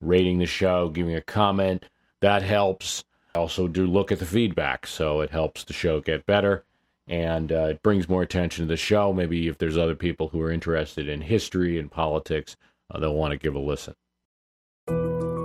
rating 0.00 0.38
the 0.38 0.46
show, 0.46 0.88
giving 0.88 1.14
a 1.14 1.22
comment, 1.22 1.86
that 2.20 2.42
helps. 2.42 3.04
I 3.34 3.38
also 3.38 3.66
do 3.66 3.86
look 3.86 4.12
at 4.12 4.18
the 4.18 4.26
feedback, 4.26 4.86
so 4.86 5.20
it 5.20 5.30
helps 5.30 5.64
the 5.64 5.72
show 5.72 6.00
get 6.00 6.26
better 6.26 6.65
and 7.08 7.52
uh, 7.52 7.68
it 7.70 7.82
brings 7.82 8.08
more 8.08 8.22
attention 8.22 8.64
to 8.64 8.68
the 8.68 8.76
show. 8.76 9.12
Maybe 9.12 9.48
if 9.48 9.58
there's 9.58 9.78
other 9.78 9.94
people 9.94 10.28
who 10.28 10.40
are 10.40 10.50
interested 10.50 11.08
in 11.08 11.20
history 11.20 11.78
and 11.78 11.90
politics, 11.90 12.56
uh, 12.90 12.98
they'll 12.98 13.14
want 13.14 13.32
to 13.32 13.38
give 13.38 13.54
a 13.54 13.58
listen. 13.58 13.94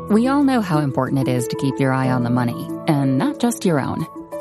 We 0.10 0.28
all 0.28 0.44
know 0.44 0.62
how 0.62 0.80
important 0.80 1.28
it 1.28 1.32
is 1.32 1.48
to 1.48 1.56
keep 1.56 1.80
your 1.80 1.94
eye 1.94 2.10
on 2.10 2.24
the 2.24 2.30
money, 2.30 2.68
and 2.88 3.18
not 3.18 3.40
just 3.40 3.64
your 3.66 3.80
own. 3.80 4.06